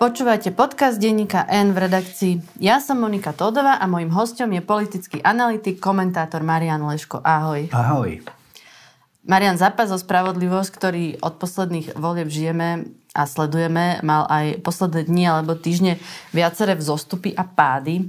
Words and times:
Počúvate 0.00 0.48
podcast 0.56 0.96
denníka 0.96 1.44
N 1.44 1.76
v 1.76 1.84
redakcii. 1.84 2.56
Ja 2.56 2.80
som 2.80 3.04
Monika 3.04 3.36
Todová 3.36 3.76
a 3.76 3.84
mojim 3.84 4.08
hostom 4.08 4.48
je 4.48 4.64
politický 4.64 5.20
analytik, 5.20 5.76
komentátor 5.76 6.40
Marian 6.40 6.80
Leško. 6.88 7.20
Ahoj. 7.20 7.68
Ahoj. 7.68 8.24
Marian 9.28 9.60
Zápas 9.60 9.92
o 9.92 10.00
spravodlivosť, 10.00 10.70
ktorý 10.72 11.04
od 11.20 11.36
posledných 11.36 12.00
volieb 12.00 12.32
žijeme 12.32 12.88
a 13.12 13.28
sledujeme, 13.28 14.00
mal 14.00 14.24
aj 14.24 14.64
posledné 14.64 15.04
dni 15.04 15.24
alebo 15.28 15.52
týždne 15.52 16.00
viaceré 16.32 16.80
vzostupy 16.80 17.36
a 17.36 17.44
pády. 17.44 18.00
E, 18.00 18.04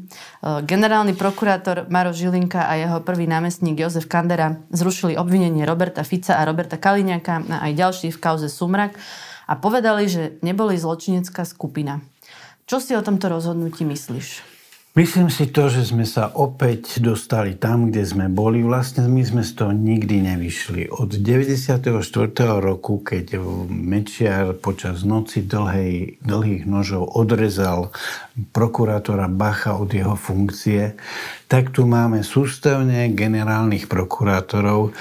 generálny 0.64 1.12
prokurátor 1.12 1.92
Maro 1.92 2.16
Žilinka 2.16 2.72
a 2.72 2.80
jeho 2.80 3.04
prvý 3.04 3.28
námestník 3.28 3.76
Jozef 3.76 4.08
Kandera 4.08 4.64
zrušili 4.72 5.20
obvinenie 5.20 5.68
Roberta 5.68 6.08
Fica 6.08 6.40
a 6.40 6.48
Roberta 6.48 6.80
Kaliňaka 6.80 7.52
a 7.52 7.68
aj 7.68 7.72
ďalší 7.76 8.08
v 8.16 8.22
kauze 8.24 8.48
Sumrak 8.48 8.96
a 9.52 9.54
povedali, 9.60 10.08
že 10.08 10.40
neboli 10.40 10.80
zločinecká 10.80 11.44
skupina. 11.44 12.00
Čo 12.64 12.80
si 12.80 12.96
o 12.96 13.04
tomto 13.04 13.28
rozhodnutí 13.28 13.84
myslíš? 13.84 14.48
Myslím 14.92 15.32
si 15.32 15.48
to, 15.48 15.72
že 15.72 15.88
sme 15.88 16.04
sa 16.04 16.28
opäť 16.36 17.00
dostali 17.00 17.56
tam, 17.56 17.88
kde 17.88 18.04
sme 18.04 18.28
boli. 18.28 18.60
Vlastne 18.60 19.08
my 19.08 19.24
sme 19.24 19.40
z 19.40 19.52
toho 19.56 19.72
nikdy 19.72 20.20
nevyšli. 20.20 20.92
Od 20.92 21.16
94. 21.16 21.88
roku, 22.60 23.00
keď 23.00 23.40
Mečiar 23.72 24.52
počas 24.60 25.08
noci 25.08 25.48
dlhej, 25.48 26.20
dlhých 26.20 26.68
nožov 26.68 27.08
odrezal 27.08 27.96
prokurátora 28.52 29.32
Bacha 29.32 29.80
od 29.80 29.96
jeho 29.96 30.20
funkcie, 30.20 31.00
tak 31.48 31.72
tu 31.72 31.88
máme 31.88 32.20
sústavne 32.20 33.16
generálnych 33.16 33.88
prokurátorov, 33.88 34.92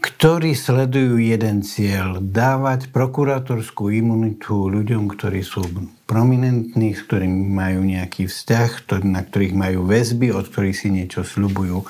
ktorí 0.00 0.56
sledujú 0.56 1.20
jeden 1.20 1.60
cieľ, 1.60 2.24
dávať 2.24 2.88
prokurátorskú 2.88 3.92
imunitu 3.92 4.72
ľuďom, 4.72 5.12
ktorí 5.12 5.44
sú 5.44 5.60
prominentní, 6.08 6.96
s 6.96 7.04
ktorými 7.04 7.52
majú 7.52 7.84
nejaký 7.84 8.24
vzťah, 8.26 9.04
na 9.04 9.20
ktorých 9.20 9.54
majú 9.54 9.84
väzby, 9.84 10.32
od 10.32 10.48
ktorých 10.48 10.76
si 10.76 10.88
niečo 10.88 11.20
sľubujú. 11.20 11.84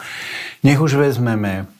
Nech 0.67 0.83
už 0.83 0.99
vezmeme 0.99 1.71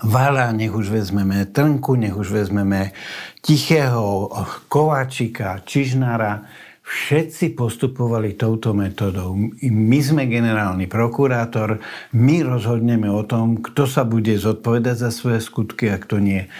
Vala, 0.00 0.48
nech 0.56 0.72
už 0.72 0.88
vezmeme 0.88 1.44
Trnku, 1.44 1.92
nech 1.92 2.16
už 2.16 2.32
vezmeme 2.32 2.96
Tichého, 3.44 4.32
Kováčika, 4.72 5.60
Čižnára, 5.60 6.48
všetci 6.90 7.54
postupovali 7.54 8.34
touto 8.34 8.74
metodou. 8.74 9.38
My 9.62 10.00
sme 10.02 10.26
generálny 10.26 10.90
prokurátor, 10.90 11.78
my 12.18 12.42
rozhodneme 12.42 13.06
o 13.06 13.22
tom, 13.22 13.62
kto 13.62 13.86
sa 13.86 14.02
bude 14.02 14.34
zodpovedať 14.34 15.06
za 15.06 15.10
svoje 15.14 15.38
skutky 15.38 15.86
a 15.86 16.02
kto 16.02 16.18
nie. 16.18 16.50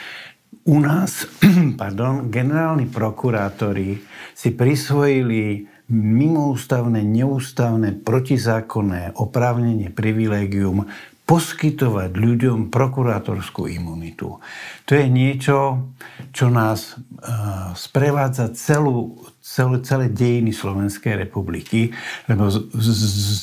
U 0.71 0.79
nás, 0.79 1.27
pardon, 1.83 2.31
generálni 2.31 2.87
prokurátori 2.87 3.99
si 4.31 4.55
prisvojili 4.55 5.67
mimoústavné, 5.91 7.03
neústavné, 7.03 7.99
protizákonné 7.99 9.19
oprávnenie, 9.19 9.91
privilégium 9.91 10.87
poskytovať 11.27 12.11
ľuďom 12.15 12.75
prokurátorskú 12.75 13.71
imunitu. 13.71 14.43
To 14.87 14.93
je 14.95 15.07
niečo, 15.07 15.91
čo 16.35 16.51
nás 16.51 16.99
uh, 16.99 17.71
sprevádza 17.79 18.51
celú 18.55 19.30
celé, 19.41 19.81
celé 19.83 20.07
dejiny 20.09 20.53
Slovenskej 20.53 21.17
republiky, 21.17 21.91
lebo 22.29 22.53
z, 22.53 22.69
z, 22.77 22.89
z, 22.93 23.41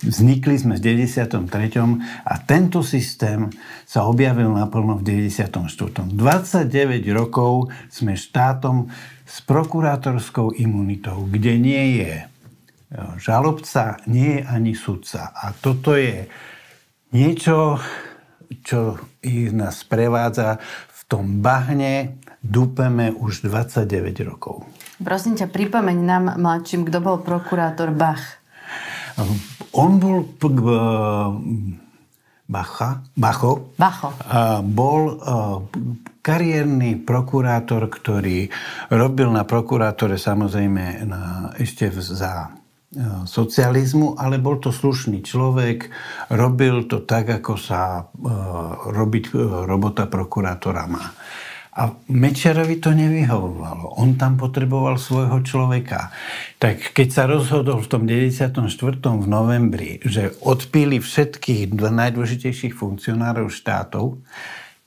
vznikli 0.00 0.56
sme 0.56 0.80
v 0.80 1.04
93. 1.06 1.44
a 2.24 2.34
tento 2.40 2.80
systém 2.80 3.52
sa 3.84 4.08
objavil 4.08 4.48
naplno 4.48 4.96
v 4.98 5.28
94. 5.28 6.08
29 6.16 6.16
rokov 7.12 7.68
sme 7.92 8.16
štátom 8.16 8.88
s 9.28 9.44
prokurátorskou 9.44 10.56
imunitou, 10.56 11.28
kde 11.28 11.52
nie 11.60 11.84
je 12.02 12.14
žalobca, 13.20 14.02
nie 14.10 14.40
je 14.40 14.42
ani 14.42 14.72
sudca. 14.74 15.30
A 15.30 15.54
toto 15.54 15.94
je 15.94 16.26
niečo, 17.14 17.78
čo 18.66 18.98
nás 19.54 19.86
prevádza 19.86 20.58
v 20.90 21.00
tom 21.06 21.38
bahne, 21.38 22.18
dúpeme 22.42 23.14
už 23.14 23.46
29 23.46 24.26
rokov. 24.26 24.66
Prosím 25.00 25.40
ťa, 25.40 25.48
pripomeň 25.48 25.96
nám 26.04 26.24
mladším, 26.36 26.84
kto 26.84 27.00
bol 27.00 27.16
prokurátor 27.24 27.88
Bach. 27.88 28.36
On 29.72 29.96
bol 29.96 30.28
Bacha, 32.50 33.06
Bacho, 33.14 33.72
Bacho. 33.78 34.10
bol 34.66 35.16
kariérny 36.20 37.00
prokurátor, 37.00 37.86
ktorý 37.86 38.50
robil 38.90 39.30
na 39.30 39.46
prokurátore 39.46 40.18
samozrejme 40.18 41.06
na, 41.06 41.54
ešte 41.56 41.88
za 41.94 42.50
socializmu, 43.22 44.18
ale 44.18 44.42
bol 44.42 44.58
to 44.58 44.74
slušný 44.74 45.22
človek, 45.22 45.94
robil 46.34 46.90
to 46.90 47.06
tak, 47.06 47.30
ako 47.40 47.54
sa 47.54 48.10
robiť 48.90 49.30
robota 49.64 50.10
prokurátora 50.10 50.84
má. 50.90 51.14
A 51.80 51.96
Mečerovi 52.12 52.76
to 52.76 52.92
nevyhovovalo. 52.92 53.96
On 53.96 54.12
tam 54.20 54.36
potreboval 54.36 55.00
svojho 55.00 55.40
človeka. 55.40 56.12
Tak 56.60 56.92
keď 56.92 57.08
sa 57.08 57.24
rozhodol 57.24 57.80
v 57.80 57.88
tom 57.88 58.04
94. 58.04 58.60
v 59.00 59.24
novembri, 59.24 59.96
že 60.04 60.36
odpíli 60.44 61.00
všetkých 61.00 61.72
najdôležitejších 61.72 62.76
funkcionárov 62.76 63.48
štátov, 63.48 64.20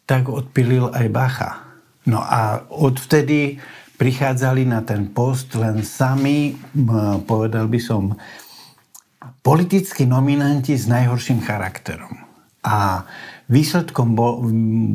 tak 0.05 0.29
odpilil 0.29 0.93
aj 0.93 1.07
Bacha. 1.09 1.51
No 2.05 2.21
a 2.21 2.61
odvtedy 2.69 3.57
prichádzali 3.97 4.61
na 4.69 4.85
ten 4.85 5.09
post 5.09 5.57
len 5.57 5.81
sami, 5.81 6.53
povedal 7.25 7.65
by 7.73 7.79
som, 7.81 8.13
politickí 9.41 10.05
nominanti 10.05 10.77
s 10.77 10.85
najhorším 10.85 11.41
charakterom. 11.41 12.21
A 12.63 13.07
Výsledkom 13.51 14.15
bol, 14.15 14.43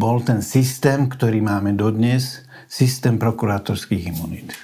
bol 0.00 0.24
ten 0.24 0.40
systém, 0.40 1.08
ktorý 1.08 1.44
máme 1.44 1.76
dodnes, 1.76 2.44
systém 2.68 3.20
prokurátorských 3.20 4.12
imunít. 4.12 4.56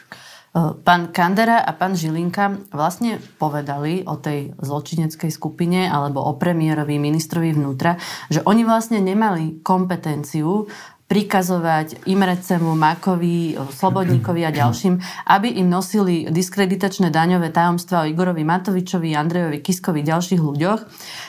Pán 0.54 1.10
Kandera 1.10 1.66
a 1.66 1.74
pán 1.74 1.98
Žilinka 1.98 2.70
vlastne 2.70 3.18
povedali 3.42 4.06
o 4.06 4.14
tej 4.14 4.54
zločineckej 4.62 5.26
skupine 5.34 5.90
alebo 5.90 6.22
o 6.22 6.38
premiérovi, 6.38 6.94
ministrovi 6.94 7.50
vnútra, 7.58 7.98
že 8.30 8.38
oni 8.46 8.62
vlastne 8.62 9.02
nemali 9.02 9.66
kompetenciu 9.66 10.70
prikazovať 11.10 12.08
Imrecemu, 12.08 12.72
Makovi, 12.72 13.58
Slobodníkovi 13.60 14.46
a 14.46 14.54
ďalším, 14.54 15.02
aby 15.28 15.58
im 15.58 15.68
nosili 15.68 16.30
diskreditačné 16.32 17.12
daňové 17.12 17.52
tajomstvá 17.52 18.06
o 18.06 18.08
Igorovi 18.08 18.46
Matovičovi, 18.46 19.12
Andrejovi 19.12 19.58
Kiskovi, 19.58 20.06
ďalších 20.06 20.40
ľuďoch. 20.40 20.80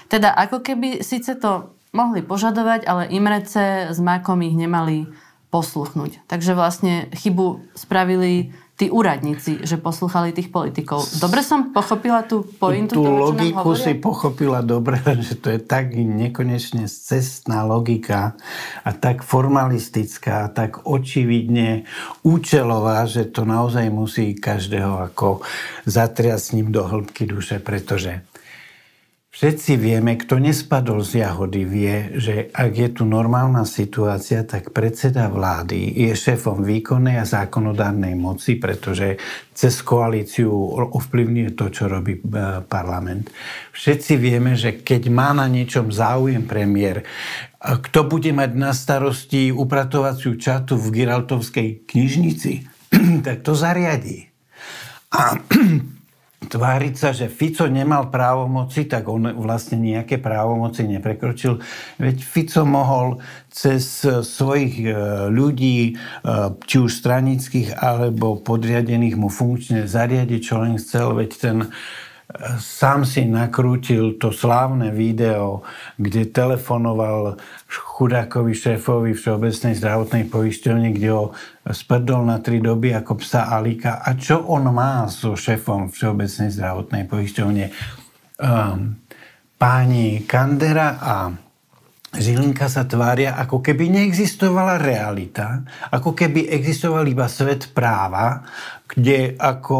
Teda 0.07 0.31
ako 0.37 0.63
keby 0.63 1.03
síce 1.03 1.35
to 1.41 1.74
mohli 1.95 2.19
požadovať, 2.19 2.83
ale 2.83 3.07
Imrece 3.09 3.89
s 3.89 3.99
Mákom 4.03 4.43
ich 4.43 4.53
nemali 4.53 5.07
posluchnúť. 5.49 6.27
Takže 6.27 6.51
vlastne 6.51 7.07
chybu 7.15 7.63
spravili 7.79 8.51
tí 8.75 8.91
úradníci, 8.91 9.63
že 9.63 9.79
poslúchali 9.79 10.35
tých 10.35 10.51
politikov. 10.51 11.07
Dobre 11.23 11.39
som 11.47 11.71
pochopila 11.71 12.27
tú 12.27 12.43
pointu 12.43 12.99
Tú 12.99 13.07
toho, 13.07 13.31
logiku 13.31 13.71
si 13.71 13.95
pochopila 13.95 14.59
dobre, 14.59 14.99
že 15.27 15.39
to 15.39 15.47
je 15.47 15.63
tak 15.63 15.95
nekonečne 15.95 16.83
cestná 16.91 17.63
logika 17.63 18.35
a 18.83 18.91
tak 18.91 19.23
formalistická, 19.23 20.51
tak 20.51 20.83
očividne 20.83 21.87
účelová, 22.27 23.07
že 23.07 23.23
to 23.31 23.47
naozaj 23.47 23.87
musí 23.87 24.35
každého 24.35 25.07
ako 25.07 25.39
zatriasť 25.87 26.43
s 26.43 26.53
ním 26.59 26.75
do 26.75 26.83
hĺbky 26.83 27.31
duše, 27.31 27.63
pretože 27.63 28.27
Všetci 29.35 29.75
vieme, 29.75 30.15
kto 30.15 30.39
nespadol 30.39 31.03
z 31.03 31.27
jahody, 31.27 31.67
vie, 31.67 32.15
že 32.15 32.47
ak 32.55 32.71
je 32.71 32.89
tu 32.95 33.03
normálna 33.03 33.67
situácia, 33.67 34.47
tak 34.47 34.71
predseda 34.71 35.27
vlády 35.27 35.91
je 35.91 36.15
šéfom 36.15 36.63
výkonnej 36.63 37.19
a 37.19 37.27
zákonodárnej 37.27 38.15
moci, 38.15 38.55
pretože 38.55 39.19
cez 39.51 39.83
koalíciu 39.83 40.47
ovplyvňuje 40.87 41.51
to, 41.51 41.67
čo 41.67 41.91
robí 41.91 42.15
e, 42.15 42.23
parlament. 42.63 43.27
Všetci 43.75 44.15
vieme, 44.15 44.55
že 44.55 44.79
keď 44.79 45.11
má 45.11 45.35
na 45.35 45.51
niečom 45.51 45.91
záujem 45.91 46.47
premiér, 46.47 47.03
kto 47.59 48.07
bude 48.07 48.31
mať 48.31 48.55
na 48.55 48.71
starosti 48.71 49.51
upratovaciu 49.51 50.39
čatu 50.39 50.79
v 50.79 51.03
Giraltovskej 51.03 51.83
knižnici, 51.83 52.71
tak 53.27 53.43
to 53.43 53.51
zariadí. 53.51 54.31
A 55.11 55.35
tváriť 56.45 56.93
sa, 56.95 57.09
že 57.11 57.27
Fico 57.27 57.67
nemal 57.67 58.13
právomoci, 58.13 58.87
tak 58.87 59.09
on 59.09 59.29
vlastne 59.35 59.81
nejaké 59.81 60.21
právomoci 60.21 60.85
neprekročil. 60.87 61.59
Veď 61.99 62.17
Fico 62.21 62.63
mohol 62.63 63.19
cez 63.49 64.05
svojich 64.05 64.83
e, 64.83 64.87
ľudí, 65.31 65.79
e, 65.91 65.93
či 66.63 66.77
už 66.79 66.91
stranických, 66.91 67.79
alebo 67.79 68.39
podriadených 68.39 69.15
mu 69.15 69.31
funkčne 69.31 69.87
zariadiť, 69.87 70.41
čo 70.41 70.55
len 70.61 70.75
chcel. 70.75 71.15
Veď 71.15 71.31
ten 71.35 71.57
sám 72.57 73.05
si 73.05 73.21
nakrútil 73.29 74.17
to 74.17 74.33
slávne 74.33 74.89
video, 74.89 75.61
kde 76.01 76.33
telefonoval 76.33 77.37
chudákovi 77.69 78.53
šéfovi 78.57 79.13
Všeobecnej 79.13 79.77
zdravotnej 79.77 80.25
poisťovne, 80.27 80.89
kde 80.89 81.09
ho 81.13 81.31
sprdol 81.69 82.25
na 82.25 82.41
tri 82.41 82.57
doby 82.59 82.97
ako 82.97 83.21
psa 83.21 83.53
Alika. 83.53 84.01
A 84.01 84.17
čo 84.17 84.41
on 84.41 84.65
má 84.73 85.05
so 85.05 85.37
šéfom 85.37 85.93
Všeobecnej 85.93 86.49
zdravotnej 86.49 87.05
poisťovne? 87.05 87.65
Um, 88.41 88.99
páni 89.55 90.25
Kandera 90.27 90.99
a 90.99 91.15
Žilinka 92.15 92.71
sa 92.71 92.87
tvária, 92.87 93.35
ako 93.35 93.59
keby 93.59 93.91
neexistovala 93.91 94.79
realita, 94.79 95.67
ako 95.91 96.15
keby 96.15 96.47
existoval 96.47 97.03
iba 97.11 97.27
svet 97.27 97.75
práva, 97.75 98.39
kde 98.87 99.35
ako 99.35 99.79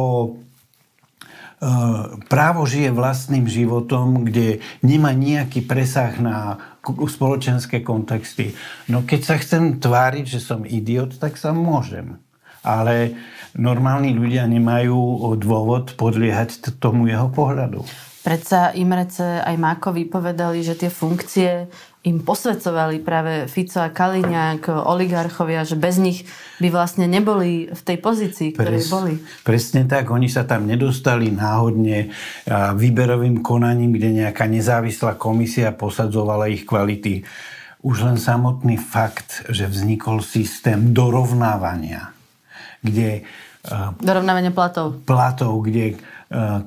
právo 2.28 2.68
žije 2.68 2.92
vlastným 2.92 3.48
životom, 3.48 4.28
kde 4.28 4.60
nemá 4.84 5.16
nejaký 5.16 5.64
presah 5.64 6.12
na 6.20 6.60
spoločenské 6.86 7.82
kontexty. 7.82 8.54
No 8.92 9.08
keď 9.08 9.22
sa 9.24 9.36
chcem 9.40 9.80
tváriť, 9.80 10.26
že 10.38 10.40
som 10.44 10.68
idiot, 10.68 11.18
tak 11.18 11.40
sa 11.40 11.56
môžem. 11.56 12.20
Ale 12.66 13.16
normálni 13.56 14.12
ľudia 14.14 14.50
nemajú 14.50 15.32
dôvod 15.38 15.96
podliehať 15.96 16.76
tomu 16.82 17.08
jeho 17.08 17.30
pohľadu. 17.30 17.86
Predsa 18.26 18.74
Imrece 18.74 19.38
aj 19.46 19.54
Mákovi 19.54 20.10
povedali, 20.10 20.66
že 20.66 20.74
tie 20.74 20.90
funkcie 20.90 21.70
im 22.10 22.26
posvedcovali 22.26 23.06
práve 23.06 23.46
Fico 23.46 23.78
a 23.78 23.94
Kaliňák, 23.94 24.66
oligarchovia, 24.66 25.62
že 25.62 25.78
bez 25.78 26.02
nich 26.02 26.26
by 26.58 26.74
vlastne 26.74 27.06
neboli 27.06 27.70
v 27.70 27.82
tej 27.86 27.98
pozícii, 28.02 28.58
ktorej 28.58 28.82
Pres, 28.82 28.90
boli. 28.90 29.14
Presne 29.46 29.86
tak, 29.86 30.10
oni 30.10 30.26
sa 30.26 30.42
tam 30.42 30.66
nedostali 30.66 31.30
náhodne 31.30 32.10
výberovým 32.74 33.46
konaním, 33.46 33.94
kde 33.94 34.26
nejaká 34.26 34.50
nezávislá 34.50 35.22
komisia 35.22 35.70
posadzovala 35.70 36.50
ich 36.50 36.66
kvality. 36.66 37.22
Už 37.86 38.10
len 38.10 38.18
samotný 38.18 38.82
fakt, 38.82 39.46
že 39.54 39.70
vznikol 39.70 40.26
systém 40.26 40.98
dorovnávania, 40.98 42.10
kde... 42.82 43.22
Dorovnávania 43.98 44.54
platov. 44.54 45.02
Platov, 45.10 45.58
kde 45.66 45.98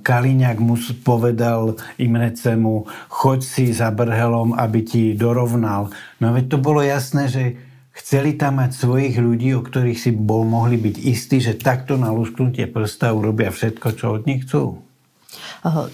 Kaliňák 0.02 0.58
mu 0.62 0.78
povedal 1.02 1.74
Imrecemu, 1.98 2.86
choď 3.10 3.40
si 3.42 3.74
za 3.74 3.90
Brhelom, 3.90 4.54
aby 4.54 4.80
ti 4.86 5.02
dorovnal. 5.18 5.90
No 6.22 6.30
veď 6.30 6.54
to 6.54 6.58
bolo 6.62 6.78
jasné, 6.78 7.26
že 7.26 7.58
chceli 7.98 8.38
tam 8.38 8.62
mať 8.62 8.78
svojich 8.78 9.18
ľudí, 9.18 9.58
o 9.58 9.66
ktorých 9.66 9.98
si 9.98 10.10
bol 10.14 10.46
mohli 10.46 10.78
byť 10.78 10.96
istí, 11.02 11.42
že 11.42 11.58
takto 11.58 11.98
na 11.98 12.14
lusknutie 12.14 12.70
prsta 12.70 13.10
urobia 13.10 13.50
všetko, 13.50 13.86
čo 13.98 14.14
od 14.14 14.22
nich 14.30 14.46
chcú. 14.46 14.78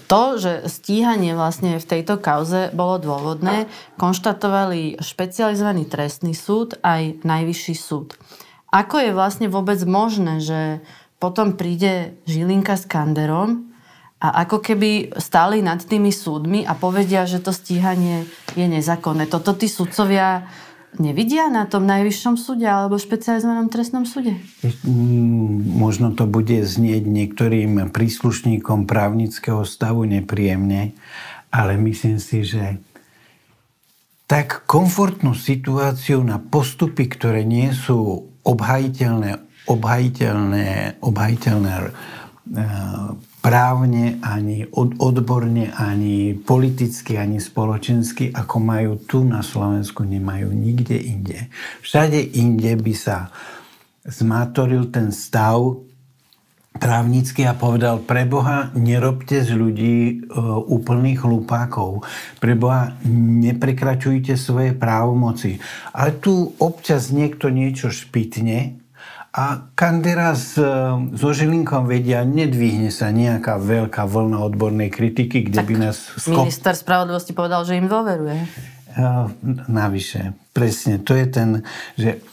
To, 0.05 0.21
že 0.37 0.69
stíhanie 0.69 1.33
vlastne 1.33 1.81
v 1.81 1.89
tejto 1.89 2.21
kauze 2.21 2.69
bolo 2.71 3.01
dôvodné, 3.01 3.65
konštatovali 3.97 5.01
špecializovaný 5.01 5.89
trestný 5.89 6.37
súd 6.37 6.77
aj 6.85 7.25
najvyšší 7.25 7.75
súd. 7.75 8.13
Ako 8.69 9.01
je 9.01 9.11
vlastne 9.15 9.49
vôbec 9.49 9.81
možné, 9.87 10.37
že 10.43 10.85
potom 11.19 11.55
príde 11.55 12.19
Žilinka 12.27 12.75
s 12.75 12.85
Kanderom 12.85 13.71
a 14.19 14.43
ako 14.47 14.63
keby 14.63 15.15
stáli 15.19 15.59
nad 15.59 15.83
tými 15.83 16.09
súdmi 16.09 16.63
a 16.63 16.73
povedia, 16.75 17.27
že 17.27 17.43
to 17.43 17.51
stíhanie 17.51 18.27
je 18.55 18.65
nezákonné. 18.65 19.27
Toto 19.27 19.55
tí 19.55 19.67
sudcovia 19.67 20.47
nevidia 20.99 21.51
na 21.51 21.67
tom 21.67 21.83
najvyššom 21.83 22.35
súde 22.39 22.67
alebo 22.67 22.95
špecializovanom 22.95 23.67
trestnom 23.67 24.07
súde? 24.07 24.39
Mm, 24.87 25.75
možno 25.75 26.15
to 26.15 26.23
bude 26.27 26.63
znieť 26.63 27.03
niektorým 27.03 27.91
príslušníkom 27.91 28.87
právnického 28.87 29.67
stavu 29.67 30.07
nepríjemne, 30.07 30.95
ale 31.51 31.75
myslím 31.79 32.17
si, 32.19 32.47
že 32.47 32.79
tak 34.25 34.65
komfortnú 34.65 35.37
situáciu 35.37 36.23
na 36.25 36.41
postupy, 36.41 37.05
ktoré 37.05 37.45
nie 37.45 37.69
sú 37.75 38.31
obhajiteľné 38.41 39.45
obhajiteľné, 39.65 41.01
obhajiteľné 41.01 41.73
e, 41.77 41.85
právne, 43.45 44.17
ani 44.25 44.65
odborne, 44.77 45.69
ani 45.73 46.33
politicky, 46.33 47.17
ani 47.17 47.37
spoločensky, 47.37 48.33
ako 48.33 48.55
majú 48.57 48.91
tu 49.05 49.21
na 49.21 49.45
Slovensku, 49.45 50.01
nemajú 50.01 50.49
nikde 50.49 50.97
inde. 50.97 51.49
Všade 51.85 52.17
inde 52.37 52.73
by 52.73 52.93
sa 52.97 53.29
zmátoril 54.05 54.89
ten 54.93 55.09
stav 55.13 55.81
právnicky 56.75 57.47
a 57.47 57.55
povedal, 57.55 58.03
preboha, 58.03 58.75
nerobte 58.75 59.39
z 59.39 59.55
ľudí 59.55 59.95
e, 59.95 60.13
úplných 60.67 61.23
hlupákov. 61.23 62.03
Preboha, 62.43 62.99
neprekračujte 63.07 64.35
svoje 64.35 64.75
právomoci. 64.75 65.55
Ale 65.95 66.19
tu 66.19 66.51
občas 66.59 67.15
niekto 67.15 67.47
niečo 67.47 67.87
špitne, 67.87 68.84
a 69.35 69.67
Kandera 69.75 70.31
s, 70.31 70.55
so 71.19 71.29
Žilinkom 71.35 71.91
vedia, 71.91 72.23
nedvihne 72.23 72.87
sa 72.87 73.11
nejaká 73.11 73.59
veľká 73.59 74.07
vlna 74.07 74.39
odbornej 74.47 74.87
kritiky, 74.87 75.51
kde 75.51 75.59
tak 75.59 75.67
by 75.67 75.75
nás... 75.75 76.15
Skop... 76.15 76.47
Minister 76.47 76.71
spravodlivosti 76.71 77.35
povedal, 77.35 77.67
že 77.67 77.75
im 77.75 77.91
dôveruje. 77.91 78.47
Uh, 78.95 79.27
navyše, 79.67 80.31
presne. 80.55 81.03
To 81.03 81.11
je 81.19 81.27
ten, 81.27 81.49
že 81.99 82.23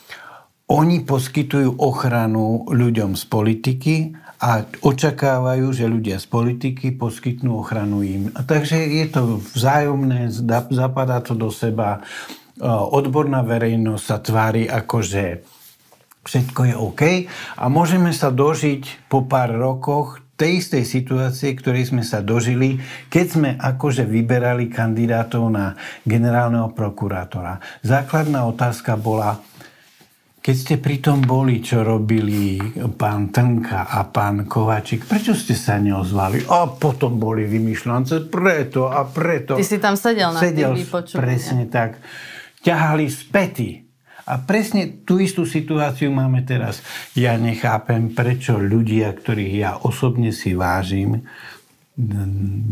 oni 0.71 1.03
poskytujú 1.03 1.75
ochranu 1.83 2.71
ľuďom 2.71 3.19
z 3.19 3.25
politiky 3.27 3.95
a 4.39 4.63
očakávajú, 4.63 5.75
že 5.75 5.91
ľudia 5.91 6.23
z 6.23 6.27
politiky 6.31 6.95
poskytnú 6.95 7.67
ochranu 7.67 8.07
im. 8.07 8.31
A 8.39 8.47
takže 8.47 8.79
je 8.79 9.07
to 9.11 9.43
vzájomné, 9.59 10.31
zapadá 10.71 11.19
to 11.19 11.35
do 11.35 11.51
seba. 11.51 12.07
Odborná 12.63 13.43
verejnosť 13.43 14.05
sa 14.07 14.23
tvári 14.23 14.71
ako, 14.71 15.03
že 15.03 15.43
všetko 16.23 16.61
je 16.71 16.75
OK 16.79 17.03
a 17.59 17.65
môžeme 17.67 18.15
sa 18.15 18.31
dožiť 18.31 19.11
po 19.11 19.27
pár 19.27 19.55
rokoch 19.55 20.23
tej 20.43 20.59
istej 20.59 20.85
situácie, 20.89 21.55
ktorej 21.55 21.95
sme 21.95 22.03
sa 22.03 22.19
dožili, 22.19 22.83
keď 23.07 23.27
sme 23.31 23.51
akože 23.55 24.03
vyberali 24.03 24.67
kandidátov 24.67 25.47
na 25.53 25.79
generálneho 26.03 26.75
prokurátora. 26.75 27.63
Základná 27.87 28.43
otázka 28.51 28.99
bola, 28.99 29.39
keď 30.43 30.57
ste 30.59 30.75
pri 30.83 30.99
tom 30.99 31.23
boli, 31.23 31.63
čo 31.63 31.87
robili 31.87 32.59
pán 32.99 33.31
Trnka 33.31 33.87
a 33.87 34.03
pán 34.11 34.51
Kováčik, 34.51 35.07
prečo 35.07 35.39
ste 35.39 35.55
sa 35.55 35.79
neozvali? 35.79 36.43
A 36.51 36.67
potom 36.67 37.15
boli 37.15 37.47
vymýšľance 37.47 38.27
preto 38.27 38.91
a 38.91 39.07
preto. 39.07 39.55
Ty 39.55 39.63
si 39.63 39.79
tam 39.79 39.95
sedel 39.95 40.35
na 40.35 40.43
sedel, 40.43 40.75
tým 40.75 41.23
Presne 41.23 41.71
tak. 41.71 42.03
Ťahali 42.67 43.07
späty 43.07 43.82
a 44.23 44.39
presne 44.39 45.03
tú 45.03 45.19
istú 45.19 45.43
situáciu 45.43 46.15
máme 46.15 46.47
teraz. 46.47 46.81
Ja 47.19 47.35
nechápem, 47.35 48.15
prečo 48.15 48.59
ľudia, 48.59 49.11
ktorých 49.11 49.55
ja 49.55 49.73
osobne 49.83 50.31
si 50.31 50.55
vážim, 50.55 51.27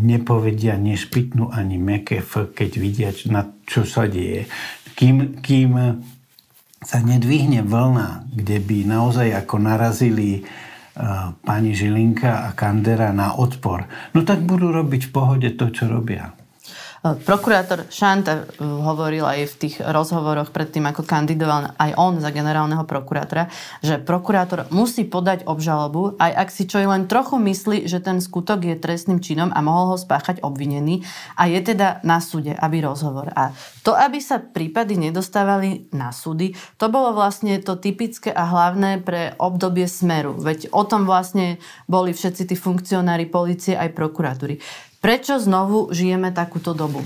nepovedia, 0.00 0.80
nešpitnú 0.80 1.52
ani 1.52 1.76
meké 1.76 2.25
keď 2.25 2.71
vidia, 2.80 3.11
na 3.28 3.45
čo 3.69 3.85
sa 3.85 4.09
deje. 4.09 4.49
Kým, 4.97 5.45
kým 5.45 5.73
sa 6.80 6.99
nedvihne 7.04 7.61
vlna, 7.61 8.33
kde 8.33 8.57
by 8.64 8.88
naozaj 8.88 9.28
ako 9.45 9.61
narazili 9.61 10.40
uh, 10.40 11.37
pani 11.45 11.76
Žilinka 11.76 12.49
a 12.49 12.57
Kandera 12.57 13.12
na 13.12 13.37
odpor, 13.37 13.85
no 14.16 14.25
tak 14.25 14.40
budú 14.49 14.73
robiť 14.73 15.09
v 15.09 15.12
pohode 15.12 15.49
to, 15.61 15.69
čo 15.69 15.92
robia. 15.92 16.33
Prokurátor 17.00 17.88
Šanta 17.88 18.45
eh, 18.45 18.61
hovoril 18.61 19.25
aj 19.25 19.57
v 19.57 19.59
tých 19.64 19.80
rozhovoroch 19.80 20.52
predtým, 20.52 20.85
ako 20.85 21.09
kandidoval 21.09 21.73
aj 21.80 21.97
on 21.97 22.21
za 22.21 22.28
generálneho 22.28 22.85
prokurátora, 22.85 23.49
že 23.80 23.97
prokurátor 23.97 24.69
musí 24.69 25.09
podať 25.09 25.49
obžalobu, 25.49 26.21
aj 26.21 26.33
ak 26.37 26.49
si 26.52 26.69
čo 26.69 26.76
len 26.85 27.09
trochu 27.09 27.40
myslí, 27.40 27.88
že 27.88 28.04
ten 28.04 28.21
skutok 28.21 28.69
je 28.69 28.76
trestným 28.76 29.25
činom 29.25 29.49
a 29.49 29.64
mohol 29.64 29.97
ho 29.97 29.97
spáchať 29.97 30.45
obvinený 30.45 31.00
a 31.40 31.49
je 31.49 31.61
teda 31.64 32.04
na 32.04 32.21
súde, 32.21 32.52
aby 32.52 32.85
rozhovor. 32.85 33.33
A 33.33 33.57
to, 33.80 33.97
aby 33.97 34.21
sa 34.21 34.37
prípady 34.37 35.00
nedostávali 35.00 35.88
na 35.97 36.12
súdy, 36.12 36.52
to 36.76 36.92
bolo 36.92 37.16
vlastne 37.16 37.57
to 37.64 37.80
typické 37.80 38.28
a 38.28 38.45
hlavné 38.45 39.00
pre 39.00 39.33
obdobie 39.40 39.88
Smeru. 39.88 40.37
Veď 40.37 40.69
o 40.69 40.85
tom 40.85 41.09
vlastne 41.09 41.57
boli 41.88 42.12
všetci 42.12 42.45
tí 42.45 42.57
funkcionári 42.61 43.25
policie 43.25 43.73
aj 43.73 43.97
prokuratúry. 43.97 44.61
Prečo 45.00 45.40
znovu 45.40 45.88
žijeme 45.97 46.28
takúto 46.28 46.76
dobu? 46.76 47.00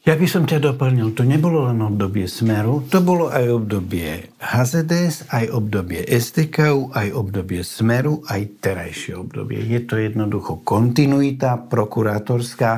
Ja 0.00 0.16
by 0.16 0.24
som 0.24 0.48
ťa 0.48 0.64
doplnil, 0.64 1.12
to 1.12 1.28
nebolo 1.28 1.68
len 1.68 1.84
obdobie 1.84 2.24
Smeru, 2.24 2.88
to 2.88 3.04
bolo 3.04 3.28
aj 3.28 3.52
obdobie 3.52 4.32
HZDS, 4.40 5.28
aj 5.28 5.52
obdobie 5.52 6.00
STKU, 6.08 6.88
aj 6.96 7.12
obdobie 7.12 7.60
Smeru, 7.60 8.24
aj 8.24 8.64
terajšie 8.64 9.12
obdobie. 9.12 9.60
Je 9.60 9.84
to 9.84 10.00
jednoducho 10.00 10.64
kontinuita 10.64 11.68
prokurátorská 11.68 12.72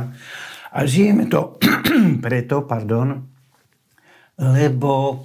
a 0.75 0.79
žijeme 0.83 1.31
to 1.31 1.63
preto, 2.27 2.67
pardon, 2.67 3.23
lebo 4.43 5.23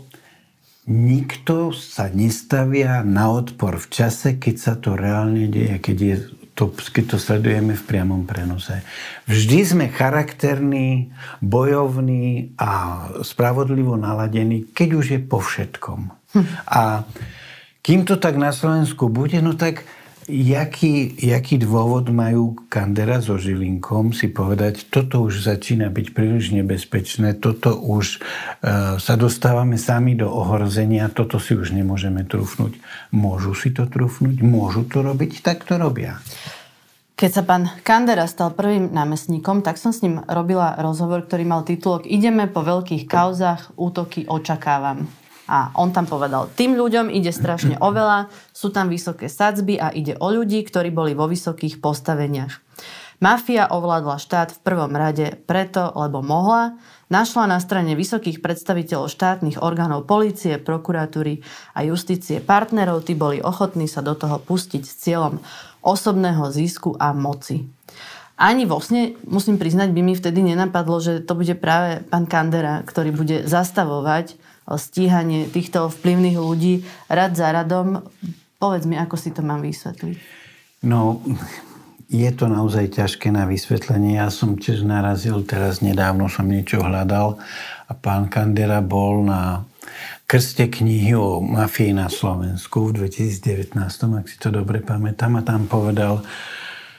nikto 0.86 1.74
sa 1.74 2.14
nestavia 2.14 3.02
na 3.02 3.34
odpor 3.34 3.82
v 3.82 3.88
čase, 3.90 4.38
keď 4.38 4.56
sa 4.56 4.74
to 4.78 4.94
reálne 4.94 5.50
deje, 5.50 5.82
keď 5.82 5.98
je 5.98 6.16
to, 6.58 6.74
keď 6.74 7.14
to 7.14 7.18
sledujeme 7.22 7.78
v 7.78 7.86
priamom 7.86 8.26
prenose. 8.26 8.82
Vždy 9.30 9.60
sme 9.62 9.86
charakterní, 9.94 11.14
bojovní 11.38 12.58
a 12.58 13.06
spravodlivo 13.22 13.94
naladení, 13.94 14.66
keď 14.74 14.90
už 14.98 15.06
je 15.14 15.20
po 15.22 15.38
všetkom. 15.38 16.10
Hm. 16.34 16.46
A 16.66 17.06
kým 17.86 18.10
to 18.10 18.18
tak 18.18 18.42
na 18.42 18.50
Slovensku 18.50 19.06
bude, 19.06 19.38
no 19.38 19.54
tak 19.54 19.86
jaký, 20.28 21.16
jaký 21.16 21.56
dôvod 21.58 22.12
majú 22.12 22.68
Kandera 22.68 23.24
so 23.24 23.40
Žilinkom 23.40 24.12
si 24.12 24.28
povedať, 24.28 24.92
toto 24.92 25.24
už 25.24 25.48
začína 25.48 25.88
byť 25.88 26.08
príliš 26.12 26.52
nebezpečné, 26.52 27.40
toto 27.40 27.80
už 27.80 28.20
e, 28.20 29.00
sa 29.00 29.16
dostávame 29.16 29.80
sami 29.80 30.20
do 30.20 30.28
ohrozenia, 30.28 31.08
toto 31.08 31.40
si 31.40 31.56
už 31.56 31.72
nemôžeme 31.72 32.28
trúfnuť. 32.28 32.76
Môžu 33.16 33.56
si 33.56 33.72
to 33.72 33.88
trúfnuť, 33.88 34.44
môžu 34.44 34.84
to 34.84 35.00
robiť, 35.00 35.40
tak 35.40 35.64
to 35.64 35.80
robia. 35.80 36.20
Keď 37.18 37.32
sa 37.34 37.42
pán 37.42 37.66
Kandera 37.82 38.30
stal 38.30 38.54
prvým 38.54 38.94
námestníkom, 38.94 39.66
tak 39.66 39.82
som 39.82 39.90
s 39.90 40.06
ním 40.06 40.22
robila 40.30 40.78
rozhovor, 40.78 41.26
ktorý 41.26 41.50
mal 41.50 41.66
titulok 41.66 42.06
Ideme 42.06 42.46
po 42.46 42.62
veľkých 42.62 43.10
kauzách, 43.10 43.74
útoky 43.74 44.30
očakávam. 44.30 45.10
A 45.48 45.72
on 45.80 45.96
tam 45.96 46.04
povedal, 46.04 46.52
tým 46.52 46.76
ľuďom 46.76 47.08
ide 47.08 47.32
strašne 47.32 47.80
oveľa, 47.80 48.28
sú 48.52 48.68
tam 48.70 48.92
vysoké 48.92 49.32
sadzby 49.32 49.80
a 49.80 49.96
ide 49.96 50.20
o 50.20 50.28
ľudí, 50.28 50.60
ktorí 50.68 50.92
boli 50.92 51.16
vo 51.16 51.28
vysokých 51.32 51.80
postaveniach. 51.80 52.68
Mafia 53.18 53.66
ovládla 53.66 54.22
štát 54.22 54.54
v 54.54 54.62
prvom 54.62 54.94
rade 54.94 55.42
preto, 55.50 55.90
lebo 55.98 56.22
mohla, 56.22 56.78
našla 57.10 57.50
na 57.50 57.58
strane 57.58 57.98
vysokých 57.98 58.46
predstaviteľov 58.46 59.10
štátnych 59.10 59.58
orgánov 59.58 60.06
policie, 60.06 60.62
prokuratúry 60.62 61.42
a 61.74 61.82
justície 61.82 62.38
partnerov, 62.38 63.10
tí 63.10 63.18
boli 63.18 63.42
ochotní 63.42 63.90
sa 63.90 64.06
do 64.06 64.14
toho 64.14 64.38
pustiť 64.38 64.84
s 64.86 64.94
cieľom 65.02 65.42
osobného 65.82 66.54
zisku 66.54 66.94
a 67.02 67.10
moci. 67.18 67.66
Ani 68.38 68.70
vo 68.70 68.78
sne, 68.78 69.18
musím 69.26 69.58
priznať, 69.58 69.90
by 69.98 70.02
mi 70.06 70.14
vtedy 70.14 70.46
nenapadlo, 70.46 71.02
že 71.02 71.26
to 71.26 71.34
bude 71.34 71.58
práve 71.58 72.06
pán 72.06 72.30
Kandera, 72.30 72.86
ktorý 72.86 73.10
bude 73.10 73.50
zastavovať 73.50 74.38
stíhanie 74.76 75.48
týchto 75.48 75.88
vplyvných 75.88 76.36
ľudí 76.36 76.84
rad 77.08 77.40
za 77.40 77.56
radom. 77.56 78.04
Povedz 78.60 78.84
mi, 78.84 79.00
ako 79.00 79.16
si 79.16 79.32
to 79.32 79.40
mám 79.40 79.64
vysvetliť. 79.64 80.18
No, 80.84 81.24
je 82.12 82.30
to 82.36 82.52
naozaj 82.52 83.00
ťažké 83.00 83.32
na 83.32 83.48
vysvetlenie. 83.48 84.20
Ja 84.20 84.28
som 84.28 84.60
tiež 84.60 84.84
narazil, 84.84 85.44
teraz 85.48 85.80
nedávno 85.80 86.28
som 86.28 86.48
niečo 86.48 86.84
hľadal 86.84 87.40
a 87.88 87.92
pán 87.96 88.28
Kandera 88.28 88.84
bol 88.84 89.24
na 89.24 89.64
krste 90.28 90.68
knihy 90.68 91.16
o 91.16 91.40
mafii 91.40 91.96
na 91.96 92.12
Slovensku 92.12 92.92
v 92.92 93.08
2019, 93.08 93.80
ak 94.20 94.28
si 94.28 94.36
to 94.40 94.52
dobre 94.52 94.84
pamätám, 94.84 95.40
a 95.40 95.42
tam 95.44 95.68
povedal, 95.72 96.20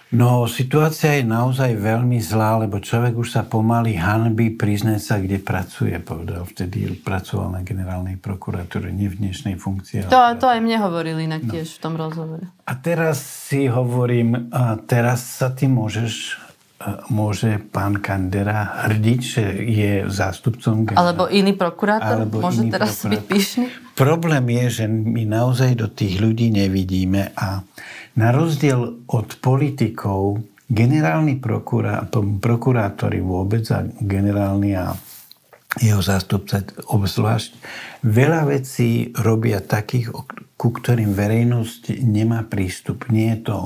No, 0.08 0.48
situácia 0.48 1.20
je 1.20 1.24
naozaj 1.28 1.76
veľmi 1.76 2.16
zlá, 2.16 2.56
lebo 2.64 2.80
človek 2.80 3.12
už 3.12 3.28
sa 3.28 3.42
pomaly 3.44 3.92
hanby 4.00 4.56
priznať 4.56 5.00
sa, 5.04 5.20
kde 5.20 5.36
pracuje, 5.36 5.92
povedal. 6.00 6.48
Vtedy 6.48 6.96
pracoval 6.96 7.52
na 7.52 7.60
generálnej 7.60 8.16
prokuratúre, 8.16 8.88
nie 8.88 9.12
v 9.12 9.28
dnešnej 9.28 9.60
funkcii. 9.60 10.08
To, 10.08 10.20
to 10.40 10.48
aj 10.48 10.64
mne 10.64 10.80
hovorili 10.80 11.28
inak 11.28 11.44
no. 11.44 11.52
tiež 11.52 11.76
v 11.76 11.80
tom 11.84 12.00
rozhovore. 12.00 12.48
A 12.64 12.72
teraz 12.80 13.20
si 13.20 13.68
hovorím, 13.68 14.48
a 14.48 14.80
teraz 14.80 15.44
sa 15.44 15.52
ty 15.52 15.68
môžeš 15.68 16.48
môže 17.10 17.58
pán 17.74 17.98
Kandera 17.98 18.86
hrdiť, 18.86 19.20
že 19.20 19.44
je 19.66 19.92
zástupcom... 20.06 20.86
Alebo 20.94 21.26
iný 21.26 21.58
prokurátor? 21.58 22.22
Alebo 22.22 22.38
môže 22.38 22.62
teraz 22.70 23.02
prokurátor. 23.02 23.10
byť 23.10 23.22
pyšný? 23.26 23.66
Problém 23.98 24.44
je, 24.46 24.64
že 24.70 24.84
my 24.86 25.26
naozaj 25.26 25.74
do 25.74 25.90
tých 25.90 26.22
ľudí 26.22 26.54
nevidíme 26.54 27.34
a 27.34 27.66
na 28.18 28.34
rozdiel 28.34 29.06
od 29.06 29.28
politikov, 29.38 30.42
generálni 30.66 31.38
prokurá, 31.38 32.02
prokurátori 32.42 33.22
vôbec 33.22 33.62
a 33.70 33.86
generálni 33.86 34.74
a 34.74 34.98
jeho 35.78 36.02
zástupca 36.02 36.66
obzvlášť, 36.90 37.50
veľa 38.02 38.50
vecí 38.50 39.14
robia 39.14 39.62
takých, 39.62 40.10
ku 40.58 40.68
ktorým 40.74 41.14
verejnosť 41.14 42.02
nemá 42.02 42.42
prístup. 42.42 43.06
Nie 43.14 43.38
je 43.38 43.54
to 43.54 43.58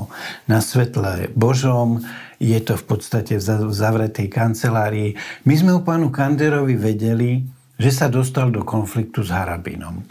na 0.45 0.61
svetle 0.61 1.33
Božom, 1.33 2.05
je 2.37 2.59
to 2.61 2.77
v 2.77 2.85
podstate 2.85 3.41
v 3.41 3.73
zavretej 3.73 4.29
kancelárii. 4.29 5.17
My 5.49 5.53
sme 5.57 5.71
u 5.73 5.81
pánu 5.81 6.13
Kanderovi 6.13 6.77
vedeli, 6.77 7.41
že 7.81 7.89
sa 7.89 8.05
dostal 8.11 8.53
do 8.53 8.61
konfliktu 8.61 9.25
s 9.25 9.33
Harabinom. 9.33 10.05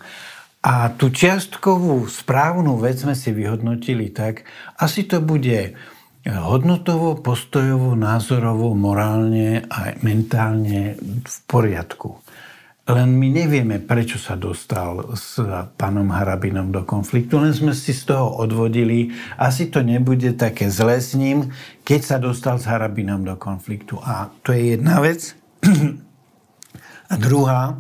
A 0.63 0.95
tú 0.95 1.11
čiastkovú 1.11 2.07
správnu 2.07 2.79
vec 2.79 3.03
sme 3.03 3.19
si 3.19 3.35
vyhodnotili 3.35 4.15
tak, 4.15 4.47
asi 4.79 5.03
to 5.11 5.19
bude 5.19 5.75
hodnotovo, 6.23 7.19
postojovo, 7.19 7.99
názorovo, 7.99 8.71
morálne 8.79 9.67
a 9.67 9.91
mentálne 10.07 10.95
v 11.03 11.37
poriadku. 11.51 12.23
Len 12.83 13.15
my 13.15 13.29
nevieme, 13.31 13.79
prečo 13.79 14.19
sa 14.19 14.35
dostal 14.35 15.15
s 15.15 15.39
pánom 15.79 16.11
Harabinom 16.11 16.75
do 16.75 16.83
konfliktu, 16.83 17.39
len 17.39 17.55
sme 17.55 17.75
si 17.75 17.95
z 17.95 18.11
toho 18.11 18.43
odvodili, 18.43 19.15
asi 19.39 19.71
to 19.71 19.87
nebude 19.87 20.35
také 20.35 20.67
zlé 20.67 20.99
s 20.99 21.15
ním, 21.15 21.55
keď 21.87 22.01
sa 22.03 22.17
dostal 22.19 22.59
s 22.59 22.67
Harabinom 22.67 23.23
do 23.23 23.39
konfliktu. 23.39 24.03
A 24.03 24.31
to 24.43 24.55
je 24.55 24.79
jedna 24.79 24.99
vec. 24.99 25.35
A 27.13 27.15
druhá, 27.19 27.79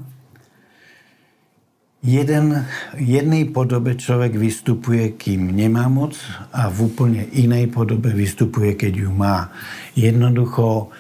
jeden, 2.02 2.66
jednej 2.98 3.46
podobe 3.48 3.94
človek 3.94 4.34
vystupuje, 4.34 5.14
kým 5.14 5.54
nemá 5.54 5.86
moc 5.86 6.18
a 6.50 6.66
v 6.66 6.90
úplne 6.90 7.22
inej 7.30 7.70
podobe 7.70 8.10
vystupuje, 8.10 8.74
keď 8.74 9.06
ju 9.06 9.10
má. 9.14 9.54
Jednoducho 9.94 10.90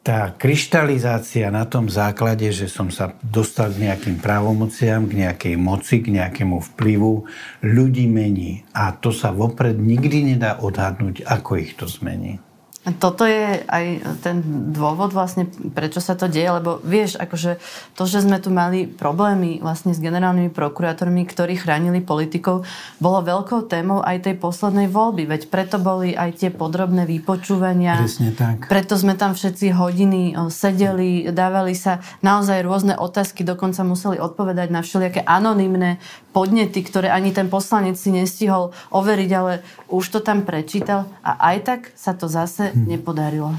tá 0.00 0.32
kryštalizácia 0.32 1.52
na 1.52 1.68
tom 1.68 1.92
základe, 1.92 2.48
že 2.52 2.72
som 2.72 2.88
sa 2.88 3.16
dostal 3.20 3.72
k 3.72 3.84
nejakým 3.88 4.16
právomociam, 4.16 5.04
k 5.04 5.28
nejakej 5.28 5.54
moci, 5.60 6.00
k 6.00 6.16
nejakému 6.16 6.56
vplyvu, 6.72 7.28
ľudí 7.60 8.08
mení. 8.08 8.64
A 8.72 8.96
to 8.96 9.12
sa 9.12 9.28
vopred 9.28 9.76
nikdy 9.76 10.36
nedá 10.36 10.56
odhadnúť, 10.60 11.28
ako 11.28 11.50
ich 11.60 11.76
to 11.76 11.84
zmení. 11.84 12.40
Toto 12.80 13.28
je 13.28 13.60
aj 13.68 13.84
ten 14.24 14.40
dôvod 14.72 15.12
vlastne, 15.12 15.44
prečo 15.76 16.00
sa 16.00 16.16
to 16.16 16.32
deje, 16.32 16.48
lebo 16.48 16.80
vieš, 16.80 17.20
akože 17.20 17.60
to, 17.92 18.08
že 18.08 18.24
sme 18.24 18.40
tu 18.40 18.48
mali 18.48 18.88
problémy 18.88 19.60
vlastne 19.60 19.92
s 19.92 20.00
generálnymi 20.00 20.48
prokurátormi, 20.48 21.28
ktorí 21.28 21.60
chránili 21.60 22.00
politikov, 22.00 22.64
bolo 22.96 23.20
veľkou 23.20 23.68
témou 23.68 24.00
aj 24.00 24.24
tej 24.24 24.40
poslednej 24.40 24.88
voľby, 24.88 25.28
veď 25.28 25.52
preto 25.52 25.76
boli 25.76 26.16
aj 26.16 26.40
tie 26.40 26.48
podrobné 26.48 27.04
vypočúvania. 27.04 28.00
Presne 28.00 28.32
tak. 28.32 28.72
Preto 28.72 28.96
sme 28.96 29.12
tam 29.12 29.36
všetci 29.36 29.76
hodiny 29.76 30.32
sedeli, 30.48 31.28
dávali 31.36 31.76
sa 31.76 32.00
naozaj 32.24 32.64
rôzne 32.64 32.96
otázky, 32.96 33.44
dokonca 33.44 33.84
museli 33.84 34.16
odpovedať 34.16 34.72
na 34.72 34.80
všelijaké 34.80 35.20
anonymné 35.28 36.00
podnety, 36.30 36.80
ktoré 36.82 37.10
ani 37.10 37.34
ten 37.34 37.50
poslanec 37.50 37.98
si 37.98 38.14
nestihol 38.14 38.70
overiť, 38.94 39.30
ale 39.34 39.62
už 39.90 40.04
to 40.14 40.18
tam 40.22 40.46
prečítal 40.46 41.10
a 41.20 41.54
aj 41.54 41.56
tak 41.66 41.80
sa 41.98 42.14
to 42.14 42.30
zase 42.30 42.70
hm. 42.70 42.86
nepodarilo? 42.86 43.54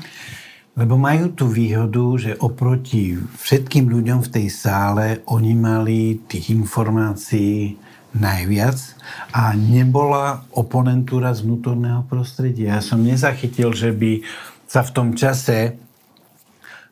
Lebo 0.72 0.96
majú 0.96 1.36
tú 1.36 1.52
výhodu, 1.52 2.06
že 2.16 2.32
oproti 2.40 3.20
všetkým 3.20 3.92
ľuďom 3.92 4.24
v 4.24 4.32
tej 4.32 4.48
sále 4.48 5.20
oni 5.28 5.52
mali 5.52 6.16
tých 6.32 6.56
informácií 6.56 7.76
najviac 8.16 8.80
a 9.36 9.52
nebola 9.56 10.48
oponentúra 10.56 11.36
z 11.36 11.44
vnútorného 11.44 12.08
prostredia. 12.08 12.80
Ja 12.80 12.82
som 12.84 13.04
nezachytil, 13.04 13.76
že 13.76 13.92
by 13.92 14.24
sa 14.68 14.84
v 14.88 14.92
tom 14.96 15.10
čase 15.16 15.76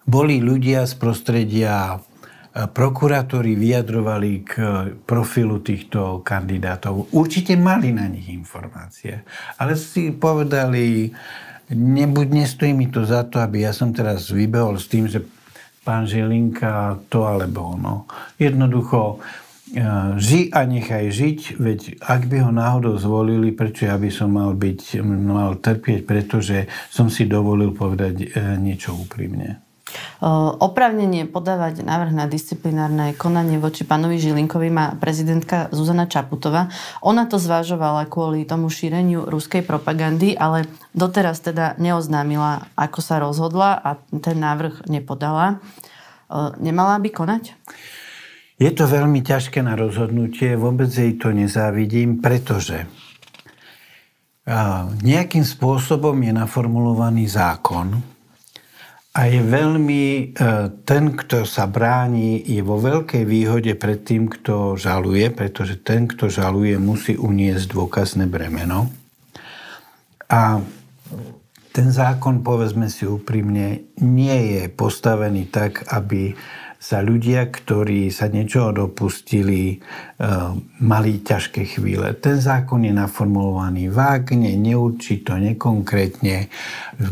boli 0.04 0.44
ľudia 0.44 0.84
z 0.84 0.94
prostredia 1.00 2.04
prokurátori 2.68 3.56
vyjadrovali 3.56 4.32
k 4.44 4.54
profilu 5.08 5.64
týchto 5.64 6.20
kandidátov. 6.26 7.14
Určite 7.16 7.56
mali 7.56 7.96
na 7.96 8.10
nich 8.12 8.28
informácie, 8.28 9.24
ale 9.56 9.80
si 9.80 10.12
povedali, 10.12 11.14
nebuď 11.72 12.28
nestojí 12.28 12.74
mi 12.74 12.90
to 12.90 13.06
za 13.06 13.24
to, 13.30 13.40
aby 13.40 13.64
ja 13.64 13.72
som 13.72 13.94
teraz 13.94 14.34
vybehol 14.34 14.76
s 14.76 14.90
tým, 14.90 15.08
že 15.08 15.24
pán 15.86 16.10
Žilinka 16.10 17.06
to 17.08 17.24
alebo 17.24 17.80
ono. 17.80 18.10
Jednoducho, 18.42 19.22
e, 19.72 19.86
ži 20.18 20.50
a 20.50 20.66
nechaj 20.66 21.06
žiť, 21.14 21.40
veď 21.62 21.80
ak 22.02 22.28
by 22.28 22.38
ho 22.44 22.52
náhodou 22.52 22.98
zvolili, 22.98 23.54
prečo 23.54 23.88
ja 23.88 23.96
by 23.96 24.10
som 24.10 24.34
mal 24.34 24.58
byť, 24.58 25.00
mal 25.06 25.62
trpieť, 25.62 26.04
pretože 26.04 26.66
som 26.90 27.08
si 27.08 27.30
dovolil 27.30 27.72
povedať 27.72 28.16
e, 28.22 28.28
niečo 28.58 28.98
úprimne. 28.98 29.69
Opravnenie 30.60 31.24
podávať 31.32 31.80
návrh 31.88 32.12
na 32.12 32.28
disciplinárne 32.28 33.16
konanie 33.16 33.56
voči 33.56 33.88
pánovi 33.88 34.20
Žilinkovi 34.20 34.68
má 34.68 35.00
prezidentka 35.00 35.72
Zuzana 35.72 36.12
Čaputová. 36.12 36.68
Ona 37.00 37.24
to 37.24 37.40
zvážovala 37.40 38.04
kvôli 38.12 38.44
tomu 38.44 38.68
šíreniu 38.68 39.24
ruskej 39.24 39.64
propagandy, 39.64 40.36
ale 40.36 40.68
doteraz 40.92 41.40
teda 41.40 41.80
neoznámila, 41.80 42.68
ako 42.76 43.00
sa 43.00 43.24
rozhodla 43.24 43.80
a 43.80 43.96
ten 44.20 44.38
návrh 44.44 44.92
nepodala. 44.92 45.64
Nemala 46.60 47.00
by 47.00 47.10
konať? 47.10 47.44
Je 48.60 48.72
to 48.76 48.92
veľmi 48.92 49.24
ťažké 49.24 49.64
na 49.64 49.80
rozhodnutie, 49.80 50.60
vôbec 50.60 50.92
jej 50.92 51.16
to 51.16 51.32
nezávidím, 51.32 52.20
pretože 52.20 52.84
nejakým 55.00 55.48
spôsobom 55.48 56.20
je 56.20 56.34
naformulovaný 56.36 57.32
zákon 57.32 58.19
a 59.20 59.28
je 59.28 59.44
veľmi, 59.44 60.04
e, 60.08 60.24
ten, 60.88 61.12
kto 61.12 61.44
sa 61.44 61.68
bráni, 61.68 62.40
je 62.40 62.64
vo 62.64 62.80
veľkej 62.80 63.28
výhode 63.28 63.76
pred 63.76 64.00
tým, 64.00 64.32
kto 64.32 64.80
žaluje, 64.80 65.28
pretože 65.36 65.76
ten, 65.84 66.08
kto 66.08 66.32
žaluje, 66.32 66.80
musí 66.80 67.20
uniesť 67.20 67.68
dôkazné 67.68 68.32
bremeno. 68.32 68.88
A 70.32 70.64
ten 71.76 71.92
zákon, 71.92 72.40
povedzme 72.48 72.88
si 72.88 73.04
úprimne, 73.04 73.92
nie 74.00 74.56
je 74.56 74.72
postavený 74.72 75.52
tak, 75.52 75.84
aby 75.92 76.40
sa 76.80 77.04
ľudia, 77.04 77.52
ktorí 77.52 78.08
sa 78.08 78.32
niečoho 78.32 78.72
dopustili, 78.72 79.76
e, 79.76 79.78
mali 80.80 81.20
ťažké 81.20 81.76
chvíle. 81.76 82.16
Ten 82.16 82.40
zákon 82.40 82.88
je 82.88 82.96
naformulovaný 82.96 83.92
vágne, 83.92 84.56
neurčito, 84.56 85.36
nekonkrétne. 85.36 86.48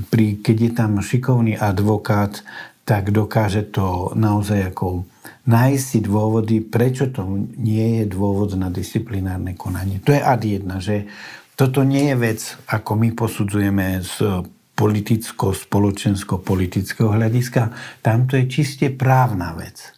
Pri, 0.08 0.40
keď 0.40 0.58
je 0.58 0.72
tam 0.72 1.04
šikovný 1.04 1.60
advokát, 1.60 2.40
tak 2.88 3.12
dokáže 3.12 3.68
to 3.68 4.16
naozaj 4.16 4.72
ako 4.72 5.04
nájsť 5.52 5.84
si 5.84 6.00
dôvody, 6.00 6.64
prečo 6.64 7.12
to 7.12 7.28
nie 7.60 8.00
je 8.00 8.06
dôvod 8.08 8.56
na 8.56 8.72
disciplinárne 8.72 9.60
konanie. 9.60 10.00
To 10.08 10.16
je 10.16 10.24
ad 10.24 10.48
jedna, 10.48 10.80
že 10.80 11.12
toto 11.60 11.84
nie 11.84 12.08
je 12.08 12.16
vec, 12.16 12.40
ako 12.72 12.96
my 12.96 13.12
posudzujeme 13.12 14.00
z 14.00 14.48
politicko-spoločensko-politického 14.78 17.18
hľadiska. 17.18 17.74
Tamto 18.06 18.38
je 18.38 18.46
čiste 18.46 18.94
právna 18.94 19.58
vec. 19.58 19.98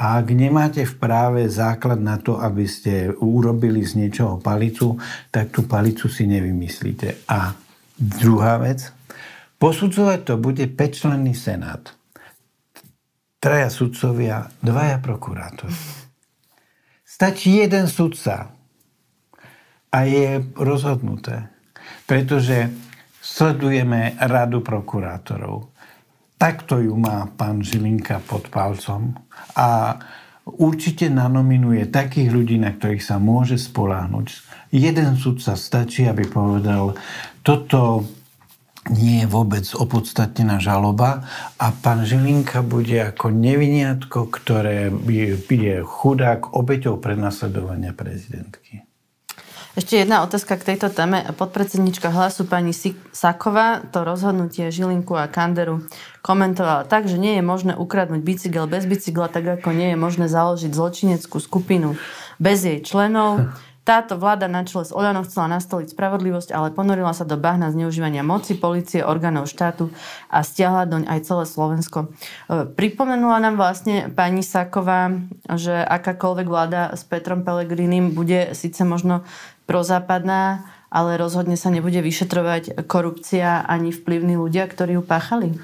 A 0.00 0.16
ak 0.22 0.32
nemáte 0.32 0.86
v 0.86 0.94
práve 0.96 1.44
základ 1.50 2.00
na 2.00 2.16
to, 2.16 2.40
aby 2.40 2.64
ste 2.64 3.12
urobili 3.20 3.84
z 3.84 4.00
niečoho 4.00 4.40
palicu, 4.40 4.96
tak 5.28 5.52
tú 5.52 5.68
palicu 5.68 6.08
si 6.08 6.24
nevymyslíte. 6.24 7.28
A 7.28 7.52
druhá 8.00 8.56
vec, 8.56 8.96
posudzovať 9.60 10.20
to 10.24 10.40
bude 10.40 10.64
5 10.72 11.36
senát. 11.36 11.92
Traja 13.36 13.68
sudcovia, 13.68 14.48
dvaja 14.64 15.04
prokurátori. 15.04 15.76
Stačí 17.04 17.60
jeden 17.60 17.84
sudca 17.84 18.56
a 19.92 19.98
je 20.08 20.40
rozhodnuté. 20.56 21.52
Pretože 22.08 22.72
sledujeme 23.20 24.16
radu 24.16 24.64
prokurátorov. 24.64 25.68
Takto 26.40 26.80
ju 26.80 26.96
má 26.96 27.28
pán 27.36 27.60
Žilinka 27.60 28.24
pod 28.24 28.48
palcom 28.48 29.12
a 29.52 30.00
určite 30.48 31.12
nanominuje 31.12 31.84
takých 31.92 32.32
ľudí, 32.32 32.56
na 32.56 32.72
ktorých 32.72 33.04
sa 33.04 33.20
môže 33.20 33.60
spoláhnuť. 33.60 34.26
Jeden 34.72 35.20
sudca 35.20 35.52
stačí, 35.52 36.08
aby 36.08 36.24
povedal, 36.24 36.96
toto 37.44 38.08
nie 38.88 39.20
je 39.22 39.28
vôbec 39.28 39.68
opodstatnená 39.76 40.56
žaloba 40.56 41.28
a 41.60 41.68
pán 41.76 42.08
Žilinka 42.08 42.64
bude 42.64 43.12
ako 43.12 43.28
neviniatko, 43.28 44.32
ktoré 44.32 44.88
je 45.04 45.84
chudák 45.84 46.56
obeťou 46.56 46.96
prenasledovania 46.96 47.92
prezidentky. 47.92 48.88
Ešte 49.78 50.02
jedna 50.02 50.26
otázka 50.26 50.58
k 50.58 50.74
tejto 50.74 50.90
téme. 50.90 51.22
Podpredsednička 51.38 52.10
hlasu 52.10 52.42
pani 52.42 52.74
Saková 53.14 53.86
to 53.94 54.02
rozhodnutie 54.02 54.66
Žilinku 54.74 55.14
a 55.14 55.30
Kanderu 55.30 55.86
komentovala 56.26 56.90
tak, 56.90 57.06
že 57.06 57.22
nie 57.22 57.38
je 57.38 57.46
možné 57.46 57.78
ukradnúť 57.78 58.18
bicykel 58.18 58.66
bez 58.66 58.82
bicykla, 58.90 59.30
tak 59.30 59.62
ako 59.62 59.70
nie 59.70 59.94
je 59.94 59.98
možné 60.02 60.26
založiť 60.26 60.74
zločineckú 60.74 61.38
skupinu 61.38 61.94
bez 62.42 62.66
jej 62.66 62.82
členov. 62.82 63.46
Táto 63.80 64.20
vláda 64.20 64.44
na 64.44 64.62
čele 64.66 64.84
s 64.84 64.92
Oľanou 64.92 65.24
chcela 65.24 65.56
nastoliť 65.56 65.96
spravodlivosť, 65.96 66.52
ale 66.52 66.68
ponorila 66.70 67.16
sa 67.16 67.24
do 67.24 67.40
bahna 67.40 67.72
zneužívania 67.72 68.20
moci, 68.20 68.54
policie, 68.54 69.00
orgánov 69.00 69.48
štátu 69.48 69.88
a 70.28 70.44
stiahla 70.44 70.84
doň 70.84 71.02
aj 71.08 71.18
celé 71.24 71.44
Slovensko. 71.48 71.98
E, 72.04 72.06
pripomenula 72.70 73.40
nám 73.40 73.56
vlastne 73.56 74.12
pani 74.12 74.44
Saková, 74.44 75.16
že 75.56 75.72
akákoľvek 75.72 76.46
vláda 76.46 76.92
s 76.92 77.08
Petrom 77.08 77.40
Pelegrinim 77.40 78.12
bude 78.12 78.52
síce 78.52 78.84
možno 78.84 79.24
prozápadná, 79.70 80.66
ale 80.90 81.14
rozhodne 81.14 81.54
sa 81.54 81.70
nebude 81.70 82.02
vyšetrovať 82.02 82.82
korupcia 82.90 83.62
ani 83.62 83.94
vplyvní 83.94 84.34
ľudia, 84.34 84.66
ktorí 84.66 84.98
ju 84.98 85.04
páchali? 85.06 85.54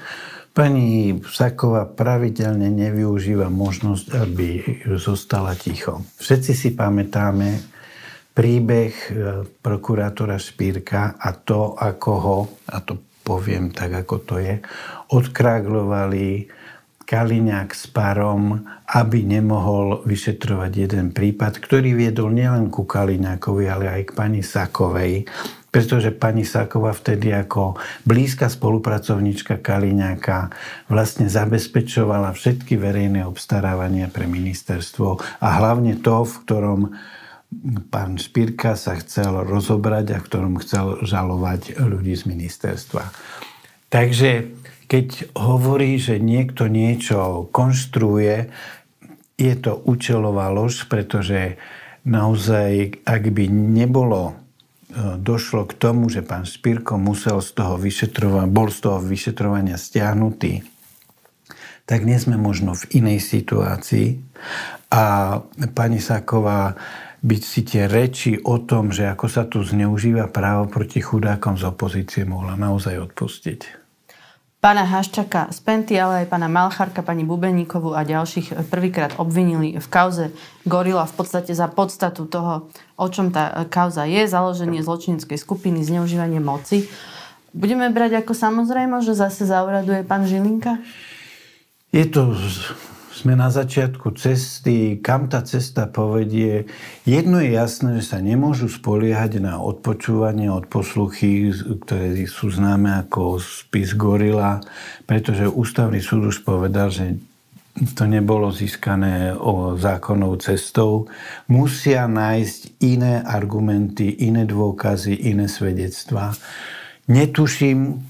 Pani 0.55 1.19
Saková 1.27 1.85
pravidelne 1.85 2.71
nevyužíva 2.71 3.51
možnosť, 3.51 4.07
aby 4.15 4.49
zostala 4.95 5.53
ticho. 5.53 6.07
Všetci 6.17 6.51
si 6.55 6.69
pamätáme 6.73 7.61
príbeh 8.33 8.93
e, 8.93 9.09
prokurátora 9.61 10.39
Špírka 10.39 11.19
a 11.19 11.29
to, 11.37 11.77
ako 11.77 12.11
ho, 12.17 12.37
a 12.73 12.81
to 12.81 13.21
poviem 13.21 13.69
tak, 13.75 14.01
ako 14.01 14.15
to 14.23 14.35
je, 14.41 14.57
odkráglovali 15.13 16.47
Kaliňák 17.07 17.71
s 17.71 17.87
parom, 17.87 18.67
aby 18.91 19.23
nemohol 19.23 20.03
vyšetrovať 20.03 20.71
jeden 20.75 21.15
prípad, 21.15 21.63
ktorý 21.63 21.95
viedol 21.95 22.35
nielen 22.35 22.67
ku 22.67 22.83
Kaliňákovi, 22.83 23.63
ale 23.63 23.85
aj 23.87 24.01
k 24.03 24.11
pani 24.11 24.43
Sakovej, 24.43 25.23
pretože 25.71 26.11
pani 26.11 26.43
Saková 26.43 26.91
vtedy 26.91 27.31
ako 27.31 27.79
blízka 28.03 28.51
spolupracovníčka 28.51 29.63
Kaliňáka 29.63 30.51
vlastne 30.91 31.31
zabezpečovala 31.31 32.35
všetky 32.35 32.75
verejné 32.75 33.23
obstarávania 33.23 34.11
pre 34.11 34.27
ministerstvo 34.27 35.39
a 35.39 35.47
hlavne 35.63 36.03
to, 36.03 36.27
v 36.27 36.35
ktorom 36.43 36.81
pán 37.87 38.19
Špírka 38.19 38.75
sa 38.75 38.99
chcel 38.99 39.47
rozobrať 39.47 40.11
a 40.11 40.17
v 40.19 40.27
ktorom 40.27 40.59
chcel 40.59 40.99
žalovať 41.07 41.79
ľudí 41.79 42.19
z 42.19 42.27
ministerstva. 42.27 43.07
Takže 43.87 44.56
keď 44.87 45.35
hovorí, 45.35 45.99
že 45.99 46.15
niekto 46.17 46.71
niečo 46.71 47.51
konštruuje, 47.51 48.47
je 49.37 49.53
to 49.59 49.77
účelová 49.83 50.49
lož, 50.49 50.87
pretože 50.87 51.59
naozaj, 52.07 53.03
ak 53.03 53.23
by 53.29 53.45
nebolo 53.51 54.31
e, 54.31 54.33
došlo 55.19 55.67
k 55.67 55.77
tomu, 55.77 56.07
že 56.09 56.23
pán 56.23 56.47
Špírko 56.47 56.95
musel 56.97 57.43
z 57.43 57.51
toho 57.53 57.75
vyšetrovania, 57.77 58.49
bol 58.49 58.71
z 58.71 58.79
toho 58.87 58.99
vyšetrovania 59.03 59.75
stiahnutý, 59.77 60.63
tak 61.85 62.07
nie 62.07 62.17
sme 62.17 62.39
možno 62.39 62.73
v 62.73 63.03
inej 63.03 63.21
situácii. 63.21 64.23
A 64.87 65.37
pani 65.75 65.99
Sáková 65.99 66.79
byť 67.21 67.41
si 67.43 67.61
tie 67.67 67.91
reči 67.91 68.39
o 68.39 68.63
tom, 68.63 68.95
že 68.95 69.11
ako 69.11 69.27
sa 69.27 69.43
tu 69.43 69.59
zneužíva 69.61 70.31
právo 70.31 70.71
proti 70.71 71.03
chudákom 71.03 71.59
z 71.59 71.67
opozície, 71.67 72.23
mohla 72.23 72.55
naozaj 72.55 73.11
odpustiť 73.11 73.86
pána 74.57 74.83
Haščaka 74.89 75.53
z 75.53 75.59
Penty, 75.61 75.95
ale 76.01 76.25
aj 76.25 76.33
pána 76.33 76.49
Malcharka, 76.49 77.05
pani 77.05 77.21
Bubeníkovú 77.21 77.93
a 77.93 78.01
ďalších 78.01 78.57
prvýkrát 78.73 79.13
obvinili 79.21 79.77
v 79.77 79.87
kauze 79.87 80.33
Gorila 80.65 81.05
v 81.05 81.13
podstate 81.13 81.53
za 81.53 81.69
podstatu 81.69 82.25
toho, 82.25 82.67
o 82.97 83.07
čom 83.07 83.29
tá 83.29 83.53
kauza 83.69 84.09
je, 84.09 84.25
založenie 84.25 84.81
zločineckej 84.81 85.37
skupiny, 85.37 85.85
zneužívanie 85.85 86.41
moci. 86.41 86.89
Budeme 87.53 87.89
brať 87.93 88.25
ako 88.25 88.33
samozrejme, 88.33 88.97
že 89.05 89.13
zase 89.13 89.45
zauraduje 89.45 90.01
pán 90.01 90.25
Žilinka? 90.25 90.81
Je 91.93 92.03
to 92.09 92.33
sme 93.17 93.33
na 93.33 93.49
začiatku 93.49 94.13
cesty, 94.13 95.01
kam 95.01 95.25
tá 95.25 95.41
cesta 95.41 95.89
povedie. 95.89 96.69
Jedno 97.01 97.41
je 97.41 97.57
jasné, 97.57 97.97
že 97.97 98.13
sa 98.13 98.21
nemôžu 98.21 98.69
spoliehať 98.69 99.41
na 99.41 99.57
odpočúvanie, 99.57 100.53
odposluchy, 100.53 101.49
ktoré 101.81 102.13
sú 102.29 102.53
známe 102.53 102.93
ako 103.01 103.41
spis 103.41 103.97
Gorila, 103.97 104.61
pretože 105.09 105.49
ústavný 105.49 105.97
súd 105.97 106.29
už 106.29 106.45
povedal, 106.45 106.93
že 106.93 107.17
to 107.97 108.09
nebolo 108.09 108.49
získané 108.49 109.33
o 109.37 109.77
zákonnou 109.77 110.37
cestou. 110.41 111.09
Musia 111.49 112.09
nájsť 112.09 112.81
iné 112.81 113.21
argumenty, 113.21 114.25
iné 114.25 114.45
dôkazy, 114.45 115.13
iné 115.29 115.45
svedectvá. 115.45 116.33
Netuším, 117.09 118.01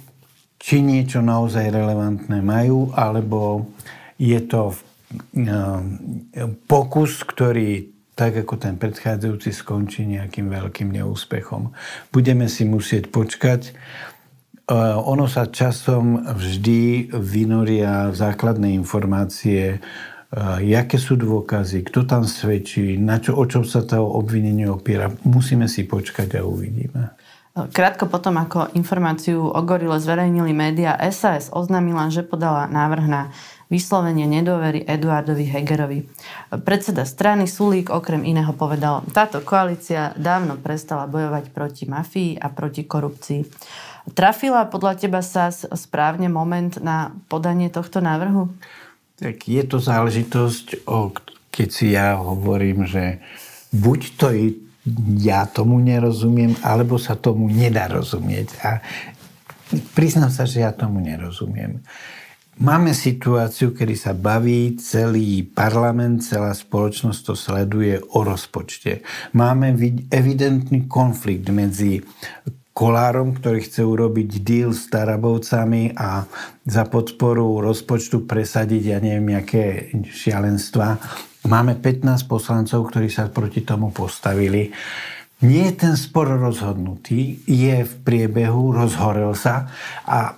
či 0.57 0.83
niečo 0.83 1.19
naozaj 1.23 1.71
relevantné 1.71 2.39
majú, 2.43 2.91
alebo 2.95 3.67
je 4.17 4.39
to 4.47 4.73
v 4.73 4.86
pokus, 6.67 7.23
ktorý 7.23 7.95
tak 8.17 8.33
ako 8.33 8.57
ten 8.57 8.81
predchádzajúci 8.81 9.53
skončí 9.53 10.09
nejakým 10.09 10.49
veľkým 10.49 10.89
neúspechom. 10.89 11.69
Budeme 12.09 12.49
si 12.49 12.65
musieť 12.65 13.13
počkať. 13.13 13.77
Ono 15.05 15.29
sa 15.29 15.47
časom 15.47 16.25
vždy 16.25 17.13
vynoria 17.13 18.09
základné 18.11 18.73
informácie, 18.73 19.79
jaké 20.59 20.97
sú 20.99 21.15
dôkazy, 21.15 21.87
kto 21.87 22.03
tam 22.03 22.27
svedčí, 22.27 22.99
na 22.99 23.21
čo, 23.21 23.37
o 23.37 23.45
čom 23.47 23.63
sa 23.63 23.85
to 23.85 24.01
obvinenie 24.01 24.67
opiera. 24.67 25.13
Musíme 25.23 25.71
si 25.71 25.87
počkať 25.87 26.41
a 26.41 26.43
uvidíme. 26.43 27.15
Krátko 27.57 28.05
potom, 28.05 28.37
ako 28.37 28.69
informáciu 28.77 29.49
o 29.49 29.61
Gorile 29.65 29.97
zverejnili 29.97 30.53
médiá, 30.53 30.93
SAS 31.09 31.49
oznámila, 31.49 32.11
že 32.13 32.21
podala 32.21 32.69
návrh 32.69 33.05
na 33.09 33.21
vyslovenie 33.67 34.27
nedôvery 34.27 34.87
Eduardovi 34.87 35.43
Hegerovi. 35.47 35.99
Predseda 36.63 37.03
strany 37.03 37.47
Sulík 37.47 37.91
okrem 37.91 38.23
iného 38.23 38.51
povedal, 38.55 39.03
táto 39.11 39.43
koalícia 39.43 40.15
dávno 40.15 40.55
prestala 40.55 41.07
bojovať 41.07 41.51
proti 41.51 41.83
mafii 41.87 42.39
a 42.39 42.47
proti 42.47 42.87
korupcii. 42.87 43.41
Trafila 44.15 44.71
podľa 44.71 44.93
teba 44.95 45.19
sa 45.19 45.51
správne 45.51 46.31
moment 46.31 46.79
na 46.79 47.11
podanie 47.27 47.67
tohto 47.67 47.99
návrhu? 47.99 48.47
Tak 49.19 49.49
je 49.49 49.63
to 49.67 49.83
záležitosť, 49.83 50.87
o, 50.87 51.11
keď 51.51 51.67
si 51.67 51.91
ja 51.91 52.15
hovorím, 52.15 52.87
že 52.87 53.19
buď 53.75 53.99
to 54.15 54.27
ja 55.19 55.43
tomu 55.43 55.83
nerozumiem, 55.83 56.55
alebo 56.63 56.95
sa 56.95 57.19
tomu 57.19 57.51
nedá 57.51 57.91
rozumieť. 57.91 58.47
A 58.63 58.79
priznám 59.91 60.31
sa, 60.31 60.47
že 60.47 60.63
ja 60.63 60.71
tomu 60.71 61.03
nerozumiem. 61.03 61.83
Máme 62.57 62.89
situáciu, 62.97 63.69
kedy 63.69 63.93
sa 63.93 64.17
baví 64.17 64.81
celý 64.81 65.45
parlament, 65.45 66.25
celá 66.25 66.57
spoločnosť 66.57 67.19
to 67.21 67.33
sleduje 67.37 68.01
o 68.17 68.25
rozpočte. 68.25 69.05
Máme 69.37 69.77
evidentný 70.09 70.89
konflikt 70.89 71.45
medzi 71.53 72.01
Kolárom, 72.73 73.37
ktorý 73.37 73.61
chce 73.61 73.85
urobiť 73.85 74.41
deal 74.41 74.73
s 74.73 74.89
Tarabovcami 74.89 75.93
a 76.01 76.25
za 76.65 76.83
podporu 76.89 77.61
rozpočtu 77.61 78.25
presadiť, 78.25 78.83
ja 78.89 78.97
neviem, 79.05 79.37
aké 79.37 79.93
šialenstva. 80.09 80.97
Máme 81.45 81.77
15 81.77 82.25
poslancov, 82.25 82.89
ktorí 82.89 83.13
sa 83.13 83.29
proti 83.29 83.61
tomu 83.61 83.93
postavili. 83.93 84.73
Nie 85.45 85.69
je 85.69 85.77
ten 85.77 85.93
spor 85.93 86.25
rozhodnutý, 86.33 87.37
je 87.45 87.85
v 87.85 87.93
priebehu, 88.01 88.73
rozhorel 88.73 89.37
sa 89.37 89.69
a 90.09 90.33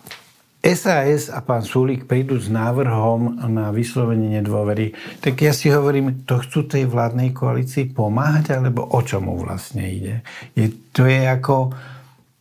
SAS 0.59 1.31
a 1.31 1.39
pán 1.39 1.63
Sulík 1.63 2.03
prídu 2.03 2.35
s 2.35 2.51
návrhom 2.51 3.47
na 3.47 3.71
vyslovenie 3.71 4.43
nedôvery, 4.43 4.91
tak 5.23 5.39
ja 5.39 5.55
si 5.55 5.71
hovorím, 5.71 6.27
to 6.27 6.35
chcú 6.43 6.67
tej 6.67 6.83
vládnej 6.83 7.31
koalícii 7.31 7.95
pomáhať, 7.95 8.59
alebo 8.59 8.83
o 8.83 8.99
čomu 8.99 9.39
vlastne 9.39 9.87
ide? 9.87 10.19
Je, 10.59 10.67
to 10.91 11.07
je 11.07 11.23
ako 11.23 11.71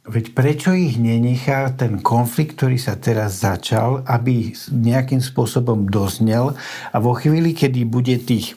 Veď 0.09 0.33
prečo 0.33 0.73
ich 0.73 0.97
nenechá 0.97 1.69
ten 1.77 2.01
konflikt, 2.01 2.57
ktorý 2.57 2.81
sa 2.81 2.97
teraz 2.97 3.45
začal, 3.45 4.01
aby 4.09 4.57
nejakým 4.73 5.21
spôsobom 5.21 5.85
doznel 5.85 6.57
a 6.89 6.97
vo 6.97 7.13
chvíli, 7.13 7.53
kedy 7.53 7.85
bude 7.85 8.17
tých 8.17 8.57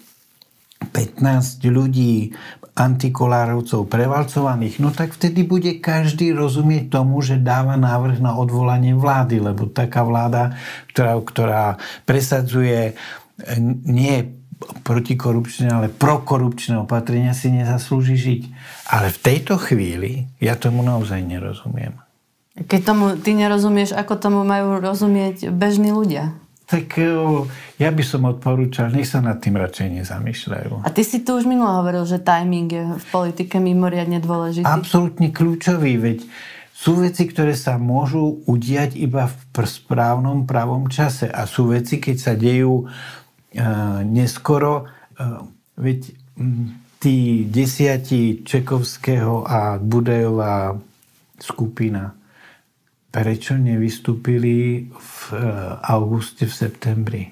15 0.89 1.61
ľudí 1.69 2.33
antikolárovcov 2.71 3.85
prevalcovaných, 3.85 4.79
no 4.79 4.89
tak 4.95 5.13
vtedy 5.13 5.43
bude 5.43 5.77
každý 5.83 6.31
rozumieť 6.31 6.89
tomu, 6.89 7.19
že 7.19 7.37
dáva 7.37 7.75
návrh 7.75 8.23
na 8.23 8.33
odvolanie 8.39 8.95
vlády, 8.95 9.43
lebo 9.43 9.67
taká 9.67 10.07
vláda, 10.07 10.55
ktorá, 10.95 11.13
ktorá 11.19 11.63
presadzuje 12.07 12.95
nie 13.85 14.41
protikorupčné, 14.85 15.67
ale 15.73 15.87
prokorupčné 15.89 16.79
opatrenia 16.79 17.33
si 17.33 17.49
nezaslúži 17.49 18.15
žiť. 18.15 18.41
Ale 18.93 19.09
v 19.09 19.19
tejto 19.19 19.57
chvíli 19.57 20.29
ja 20.37 20.55
tomu 20.55 20.85
naozaj 20.85 21.21
nerozumiem. 21.25 21.97
Keď 22.55 22.81
tomu 22.83 23.05
ty 23.17 23.33
nerozumieš, 23.33 23.95
ako 23.95 24.19
tomu 24.19 24.41
majú 24.45 24.77
rozumieť 24.83 25.49
bežní 25.49 25.89
ľudia? 25.95 26.35
Tak 26.71 26.95
ja 27.75 27.91
by 27.91 28.03
som 28.07 28.23
odporúčal, 28.31 28.95
nech 28.95 29.11
sa 29.11 29.19
nad 29.19 29.43
tým 29.43 29.59
radšej 29.59 29.91
nezamýšľajú. 29.91 30.87
A 30.87 30.89
ty 30.95 31.03
si 31.03 31.19
tu 31.19 31.35
už 31.35 31.43
minulo 31.43 31.67
hovoril, 31.83 32.07
že 32.07 32.23
timing 32.23 32.71
je 32.71 32.83
v 32.95 33.05
politike 33.11 33.59
mimoriadne 33.59 34.23
dôležitý. 34.23 34.63
Absolútne 34.63 35.35
kľúčový, 35.35 35.99
veď 35.99 36.23
sú 36.71 37.03
veci, 37.03 37.27
ktoré 37.27 37.59
sa 37.59 37.75
môžu 37.75 38.39
udiať 38.47 38.95
iba 38.95 39.27
v 39.27 39.35
správnom 39.67 40.47
pravom 40.47 40.87
čase 40.87 41.27
a 41.27 41.43
sú 41.43 41.75
veci, 41.75 41.99
keď 41.99 42.15
sa 42.15 42.33
dejú 42.39 42.87
neskoro, 44.07 44.87
veď 45.75 45.99
tí 47.03 47.43
desiatí 47.51 48.47
Čekovského 48.47 49.43
a 49.43 49.75
Budajová 49.75 50.79
skupina, 51.35 52.15
prečo 53.11 53.59
nevystúpili 53.59 54.87
v 54.87 55.15
e, 55.35 55.45
auguste, 55.83 56.47
v 56.47 56.53
septembri? 56.55 57.23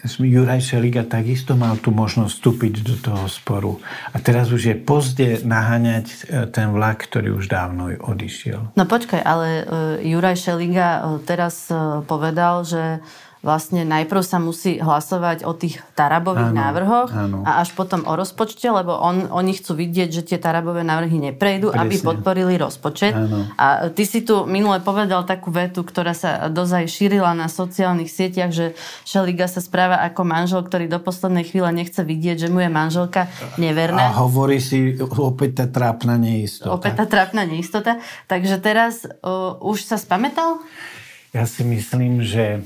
Juraj 0.00 0.62
Šeliga 0.64 1.04
takisto 1.04 1.58
mal 1.58 1.76
tú 1.76 1.90
možnosť 1.90 2.32
vstúpiť 2.32 2.74
do 2.86 2.96
toho 2.96 3.26
sporu. 3.26 3.72
A 4.14 4.22
teraz 4.22 4.48
už 4.54 4.62
je 4.72 4.76
pozde 4.78 5.42
naháňať 5.42 6.06
e, 6.06 6.16
ten 6.54 6.70
vlak, 6.70 7.02
ktorý 7.10 7.34
už 7.34 7.50
dávno 7.50 7.90
odišiel. 7.98 8.78
No 8.78 8.84
počkaj, 8.86 9.20
ale 9.20 9.66
Juraj 10.06 10.38
Šeliga 10.38 11.02
teraz 11.26 11.66
povedal, 12.06 12.62
že 12.62 13.02
vlastne 13.40 13.88
najprv 13.88 14.20
sa 14.20 14.36
musí 14.36 14.76
hlasovať 14.76 15.48
o 15.48 15.56
tých 15.56 15.80
Tarabových 15.96 16.52
áno, 16.52 16.60
návrhoch 16.60 17.08
áno. 17.08 17.38
a 17.48 17.64
až 17.64 17.72
potom 17.72 18.04
o 18.04 18.12
rozpočte, 18.12 18.68
lebo 18.68 18.92
on, 19.00 19.32
oni 19.32 19.56
chcú 19.56 19.80
vidieť, 19.80 20.08
že 20.12 20.22
tie 20.28 20.36
Tarabové 20.36 20.84
návrhy 20.84 21.32
neprejdú, 21.32 21.72
Presne. 21.72 21.80
aby 21.88 21.94
podporili 22.04 22.60
rozpočet. 22.60 23.16
Áno. 23.16 23.48
A 23.56 23.88
ty 23.88 24.04
si 24.04 24.20
tu 24.20 24.44
minule 24.44 24.84
povedal 24.84 25.24
takú 25.24 25.48
vetu, 25.48 25.80
ktorá 25.80 26.12
sa 26.12 26.52
dozaj 26.52 26.84
šírila 26.92 27.32
na 27.32 27.48
sociálnych 27.48 28.12
sieťach, 28.12 28.52
že 28.52 28.76
Šeliga 29.08 29.48
sa 29.48 29.64
správa 29.64 30.04
ako 30.04 30.20
manžel, 30.20 30.60
ktorý 30.60 30.92
do 30.92 31.00
poslednej 31.00 31.48
chvíle 31.48 31.72
nechce 31.72 32.04
vidieť, 32.04 32.44
že 32.44 32.48
mu 32.52 32.60
je 32.60 32.68
manželka 32.68 33.32
neverná. 33.56 34.12
A 34.12 34.20
hovorí 34.20 34.60
si 34.60 35.00
opäť 35.00 35.64
tá 35.64 35.66
trápna 35.72 36.20
neistota. 36.20 36.76
Opäť 36.76 36.92
tá 37.00 37.06
trápna 37.08 37.48
neistota. 37.48 37.96
Takže 38.28 38.60
teraz 38.60 39.08
uh, 39.24 39.56
už 39.64 39.88
sa 39.88 39.96
spametal? 39.96 40.60
Ja 41.32 41.46
si 41.46 41.62
myslím, 41.62 42.20
že 42.26 42.60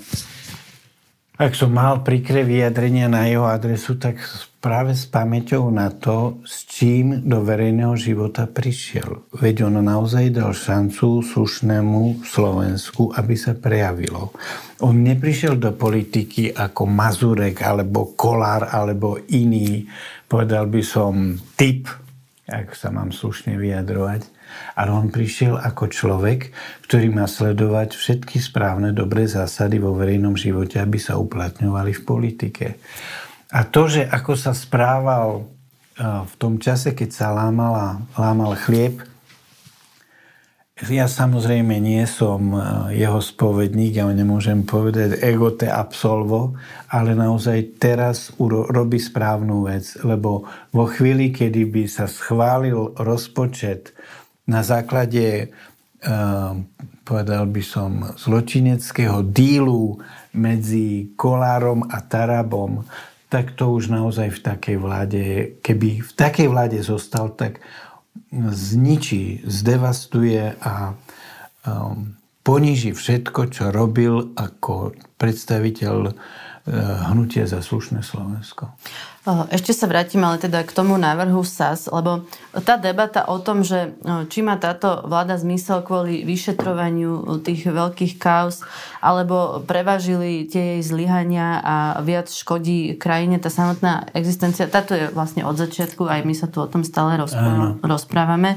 ak 1.35 1.53
som 1.59 1.75
mal 1.75 2.07
prikre 2.07 2.47
vyjadrenia 2.47 3.11
na 3.11 3.27
jeho 3.27 3.51
adresu, 3.51 3.99
tak 3.99 4.23
práve 4.63 4.95
s 4.95 5.05
pamäťou 5.11 5.67
na 5.69 5.91
to, 5.91 6.39
s 6.47 6.63
čím 6.71 7.27
do 7.27 7.43
verejného 7.43 7.99
života 7.99 8.47
prišiel. 8.47 9.27
Veď 9.35 9.67
on 9.67 9.83
naozaj 9.83 10.31
dal 10.31 10.55
šancu 10.55 11.27
slušnému 11.27 12.23
Slovensku, 12.23 13.11
aby 13.19 13.35
sa 13.35 13.59
prejavilo. 13.59 14.31
On 14.87 14.95
neprišiel 14.95 15.59
do 15.59 15.75
politiky 15.75 16.55
ako 16.55 16.87
Mazurek, 16.87 17.61
alebo 17.67 18.15
Kolár, 18.15 18.71
alebo 18.71 19.19
iný, 19.35 19.91
povedal 20.31 20.71
by 20.71 20.83
som, 20.87 21.35
typ, 21.59 21.91
ak 22.47 22.79
sa 22.79 22.95
mám 22.95 23.11
slušne 23.11 23.59
vyjadrovať, 23.59 24.23
ale 24.75 24.91
on 24.91 25.09
prišiel 25.11 25.59
ako 25.59 25.91
človek, 25.91 26.55
ktorý 26.87 27.11
má 27.15 27.27
sledovať 27.31 27.95
všetky 27.95 28.43
správne, 28.43 28.91
dobré 28.91 29.27
zásady 29.31 29.79
vo 29.79 29.95
verejnom 29.95 30.35
živote, 30.35 30.83
aby 30.83 30.99
sa 30.99 31.19
uplatňovali 31.19 31.93
v 31.95 32.03
politike. 32.03 32.67
A 33.55 33.63
to, 33.63 33.87
že 33.87 34.03
ako 34.03 34.35
sa 34.35 34.51
správal 34.51 35.29
e, 35.39 35.43
v 36.03 36.35
tom 36.43 36.59
čase, 36.59 36.91
keď 36.91 37.11
sa 37.15 37.31
lámala, 37.31 38.03
lámal 38.19 38.59
chlieb, 38.59 38.99
ja 40.75 41.07
samozrejme 41.07 41.79
nie 41.79 42.03
som 42.03 42.51
e, 42.51 42.59
jeho 42.99 43.23
spovedník, 43.23 43.95
ja 43.95 44.11
nemôžem 44.11 44.67
povedať 44.67 45.23
ego 45.23 45.55
te 45.55 45.71
absolvo, 45.71 46.59
ale 46.91 47.15
naozaj 47.15 47.79
teraz 47.79 48.35
robí 48.43 48.99
správnu 48.99 49.71
vec, 49.71 49.95
lebo 50.03 50.51
vo 50.75 50.85
chvíli, 50.91 51.31
kedy 51.31 51.71
by 51.71 51.83
sa 51.87 52.11
schválil 52.11 52.91
rozpočet 52.99 53.95
na 54.47 54.61
základe, 54.63 55.49
eh, 55.49 56.53
povedal 57.05 57.45
by 57.49 57.63
som, 57.65 57.91
zločineckého 58.17 59.25
dílu 59.29 60.01
medzi 60.33 61.13
Kolárom 61.17 61.85
a 61.89 62.01
Tarabom, 62.01 62.85
tak 63.29 63.59
to 63.59 63.75
už 63.75 63.91
naozaj 63.91 64.31
v 64.31 64.41
takej 64.41 64.77
vláde, 64.79 65.23
keby 65.59 66.07
v 66.07 66.13
takej 66.15 66.49
vláde 66.49 66.79
zostal, 66.87 67.35
tak 67.35 67.59
zničí, 68.35 69.43
zdevastuje 69.43 70.55
a 70.63 70.95
um, 71.67 72.15
poníži 72.47 72.95
všetko, 72.95 73.51
čo 73.51 73.75
robil 73.75 74.31
ako 74.39 74.95
predstaviteľ 75.19 76.15
Eh, 76.15 76.44
hnutie 76.65 77.45
za 77.45 77.61
slušné 77.61 78.01
Slovensko. 78.01 78.73
Ešte 79.53 79.77
sa 79.77 79.85
vrátim 79.85 80.25
ale 80.25 80.41
teda 80.41 80.65
k 80.65 80.73
tomu 80.73 80.97
návrhu 80.97 81.45
SAS, 81.45 81.93
lebo 81.93 82.25
tá 82.65 82.81
debata 82.81 83.29
o 83.29 83.37
tom, 83.37 83.61
že 83.61 83.93
či 84.33 84.41
má 84.41 84.57
táto 84.57 85.05
vláda 85.05 85.37
zmysel 85.37 85.85
kvôli 85.85 86.25
vyšetrovaniu 86.25 87.41
tých 87.45 87.69
veľkých 87.69 88.17
kaos, 88.17 88.65
alebo 89.05 89.61
prevažili 89.65 90.49
tie 90.49 90.77
jej 90.77 90.83
zlyhania 90.85 91.61
a 91.61 91.77
viac 92.01 92.33
škodí 92.33 92.97
krajine 92.97 93.37
tá 93.37 93.53
samotná 93.53 94.09
existencia, 94.17 94.65
táto 94.65 94.97
je 94.97 95.13
vlastne 95.13 95.45
od 95.45 95.61
začiatku, 95.61 96.09
aj 96.09 96.25
my 96.25 96.33
sa 96.33 96.49
tu 96.49 96.65
o 96.65 96.69
tom 96.69 96.81
stále 96.81 97.21
rozprávame. 97.85 98.57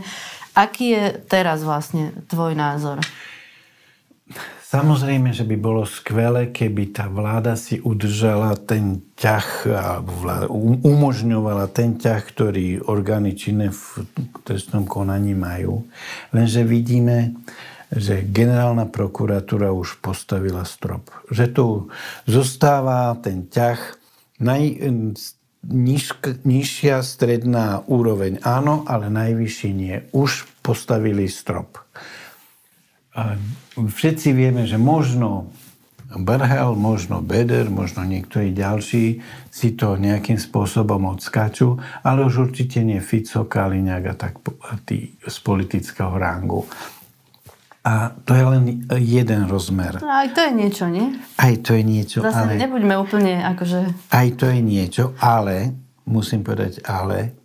Aký 0.55 0.95
je 0.95 1.03
teraz 1.27 1.59
vlastne 1.63 2.15
tvoj 2.31 2.55
názor? 2.55 3.03
Samozrejme, 4.67 5.31
že 5.31 5.47
by 5.47 5.55
bolo 5.55 5.87
skvelé, 5.87 6.51
keby 6.51 6.91
tá 6.91 7.07
vláda 7.07 7.55
si 7.55 7.79
udržala 7.79 8.51
ten 8.59 8.99
ťah, 9.15 9.47
alebo 9.71 10.11
vláda, 10.11 10.45
umožňovala 10.83 11.71
ten 11.71 11.95
ťah, 11.95 12.19
ktorý 12.19 12.83
orgány 12.83 13.31
činné 13.31 13.71
v 13.71 14.03
trestnom 14.43 14.83
konaní 14.83 15.31
majú. 15.39 15.87
Lenže 16.35 16.67
vidíme, 16.67 17.39
že 17.95 18.27
generálna 18.27 18.91
prokuratúra 18.91 19.71
už 19.71 20.03
postavila 20.03 20.67
strop. 20.67 21.07
Že 21.31 21.45
tu 21.55 21.65
zostáva 22.27 23.15
ten 23.23 23.47
ťah, 23.47 23.79
naj, 24.43 24.83
niž, 25.63 26.11
nižšia 26.43 26.99
stredná 27.07 27.87
úroveň 27.87 28.43
áno, 28.43 28.83
ale 28.83 29.07
najvyšší 29.07 29.69
nie. 29.71 29.95
Už 30.11 30.43
postavili 30.59 31.31
strop. 31.31 31.79
A 33.15 33.39
všetci 33.77 34.33
vieme, 34.33 34.65
že 34.65 34.81
možno 34.81 35.53
Brhel, 36.07 36.71
možno 36.79 37.19
Beder, 37.19 37.67
možno 37.67 38.07
niektorí 38.07 38.55
ďalší 38.55 39.19
si 39.51 39.69
to 39.75 39.99
nejakým 39.99 40.39
spôsobom 40.39 41.03
odskáču, 41.11 41.75
ale 41.99 42.23
už 42.23 42.49
určite 42.49 42.79
nie 42.79 43.03
Fico, 43.03 43.43
Kaliňák 43.43 44.03
a 44.07 44.15
tak 44.15 44.39
tí 44.87 45.19
z 45.19 45.37
politického 45.43 46.15
rangu. 46.15 46.63
A 47.83 48.11
to 48.23 48.35
je 48.35 48.43
len 48.43 48.63
jeden 48.99 49.47
rozmer. 49.47 49.99
No, 50.03 50.11
aj 50.11 50.35
to 50.35 50.39
je 50.47 50.51
niečo, 50.51 50.85
nie? 50.91 51.07
Aj 51.39 51.55
to 51.59 51.71
je 51.75 51.83
niečo, 51.83 52.19
Zase 52.19 52.55
ale... 52.55 52.59
nebuďme 52.59 52.95
úplne 52.99 53.43
akože... 53.43 54.11
Aj 54.11 54.27
to 54.35 54.47
je 54.47 54.59
niečo, 54.59 55.15
ale, 55.23 55.75
musím 56.03 56.43
povedať 56.43 56.83
ale, 56.83 57.35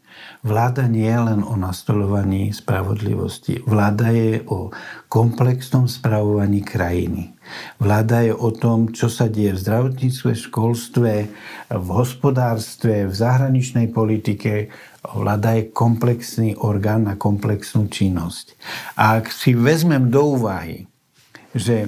Vláda 0.42 0.90
nie 0.90 1.07
je 1.07 1.22
len 1.22 1.46
o 1.46 1.55
nastolovaní 1.55 2.50
spravodlivosti. 2.50 3.62
Vláda 3.62 4.11
je 4.11 4.42
o 4.50 4.74
komplexnom 5.07 5.87
spravovaní 5.87 6.66
krajiny. 6.66 7.31
Vláda 7.78 8.26
je 8.26 8.35
o 8.35 8.50
tom, 8.50 8.90
čo 8.90 9.07
sa 9.07 9.31
deje 9.31 9.55
v 9.55 9.62
zdravotníctve, 9.62 10.31
školstve, 10.35 11.12
v 11.70 11.88
hospodárstve, 11.94 13.07
v 13.07 13.14
zahraničnej 13.14 13.94
politike. 13.94 14.66
Vláda 15.14 15.62
je 15.62 15.70
komplexný 15.70 16.59
orgán 16.59 17.07
na 17.07 17.14
komplexnú 17.14 17.87
činnosť. 17.87 18.59
A 18.98 19.22
ak 19.22 19.31
si 19.31 19.55
vezmem 19.55 20.11
do 20.11 20.35
úvahy, 20.35 20.90
že 21.55 21.87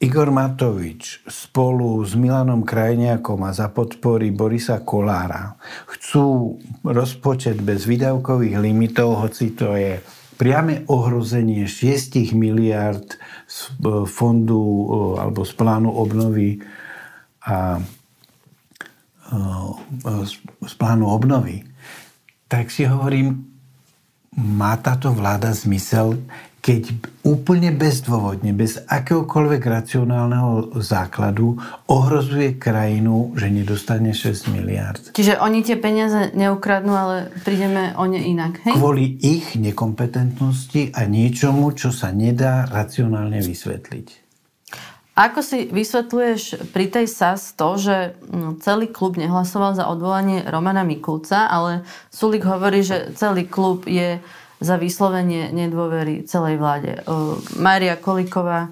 Igor 0.00 0.32
Matovič 0.32 1.28
spolu 1.28 2.00
s 2.00 2.16
Milanom 2.16 2.64
Krajniakom 2.64 3.44
a 3.44 3.52
za 3.52 3.68
podpory 3.68 4.32
Borisa 4.32 4.80
Kolára 4.80 5.60
chcú 5.92 6.56
rozpočet 6.80 7.60
bez 7.60 7.84
výdavkových 7.84 8.56
limitov, 8.64 9.20
hoci 9.20 9.52
to 9.52 9.76
je 9.76 10.00
priame 10.40 10.88
ohrozenie 10.88 11.68
6 11.68 12.32
miliard 12.32 13.04
z 13.44 13.76
e, 13.76 14.08
fondu 14.08 14.64
e, 14.64 14.84
alebo 15.20 15.44
z 15.44 15.52
plánu 15.52 15.92
obnovy 15.92 16.64
a 17.44 17.76
e, 17.76 19.44
z 20.64 20.74
plánu 20.80 21.12
obnovy, 21.12 21.60
tak 22.48 22.72
si 22.72 22.88
hovorím, 22.88 23.52
má 24.32 24.80
táto 24.80 25.12
vláda 25.12 25.52
zmysel, 25.52 26.16
keď 26.60 26.92
úplne 27.24 27.72
bezdôvodne, 27.72 28.52
bez 28.52 28.76
akéhokoľvek 28.84 29.62
racionálneho 29.64 30.76
základu 30.76 31.56
ohrozuje 31.88 32.60
krajinu, 32.60 33.32
že 33.32 33.48
nedostane 33.48 34.12
6 34.12 34.52
miliard. 34.52 35.00
Čiže 35.16 35.40
oni 35.40 35.64
tie 35.64 35.80
peniaze 35.80 36.36
neukradnú, 36.36 36.92
ale 36.92 37.16
prídeme 37.44 37.96
o 37.96 38.04
ne 38.04 38.20
inak, 38.20 38.60
hej? 38.68 38.76
Kvôli 38.76 39.16
ich 39.24 39.56
nekompetentnosti 39.56 40.92
a 40.92 41.08
niečomu, 41.08 41.72
čo 41.72 41.88
sa 41.88 42.12
nedá 42.12 42.68
racionálne 42.68 43.40
vysvetliť. 43.40 44.30
Ako 45.20 45.44
si 45.44 45.68
vysvetľuješ 45.68 46.72
pri 46.72 46.88
tej 46.88 47.04
SAS 47.04 47.52
to, 47.52 47.76
že 47.76 48.16
no, 48.32 48.56
celý 48.56 48.88
klub 48.88 49.20
nehlasoval 49.20 49.76
za 49.76 49.84
odvolanie 49.84 50.40
Romana 50.48 50.80
Mikulca, 50.80 51.44
ale 51.44 51.84
Sulik 52.08 52.46
hovorí, 52.48 52.80
že 52.80 53.12
celý 53.12 53.44
klub 53.44 53.84
je 53.84 54.16
za 54.60 54.76
vyslovenie 54.76 55.48
nedôvery 55.50 56.28
celej 56.28 56.60
vláde. 56.60 57.00
Mária 57.56 57.96
Koliková 57.96 58.68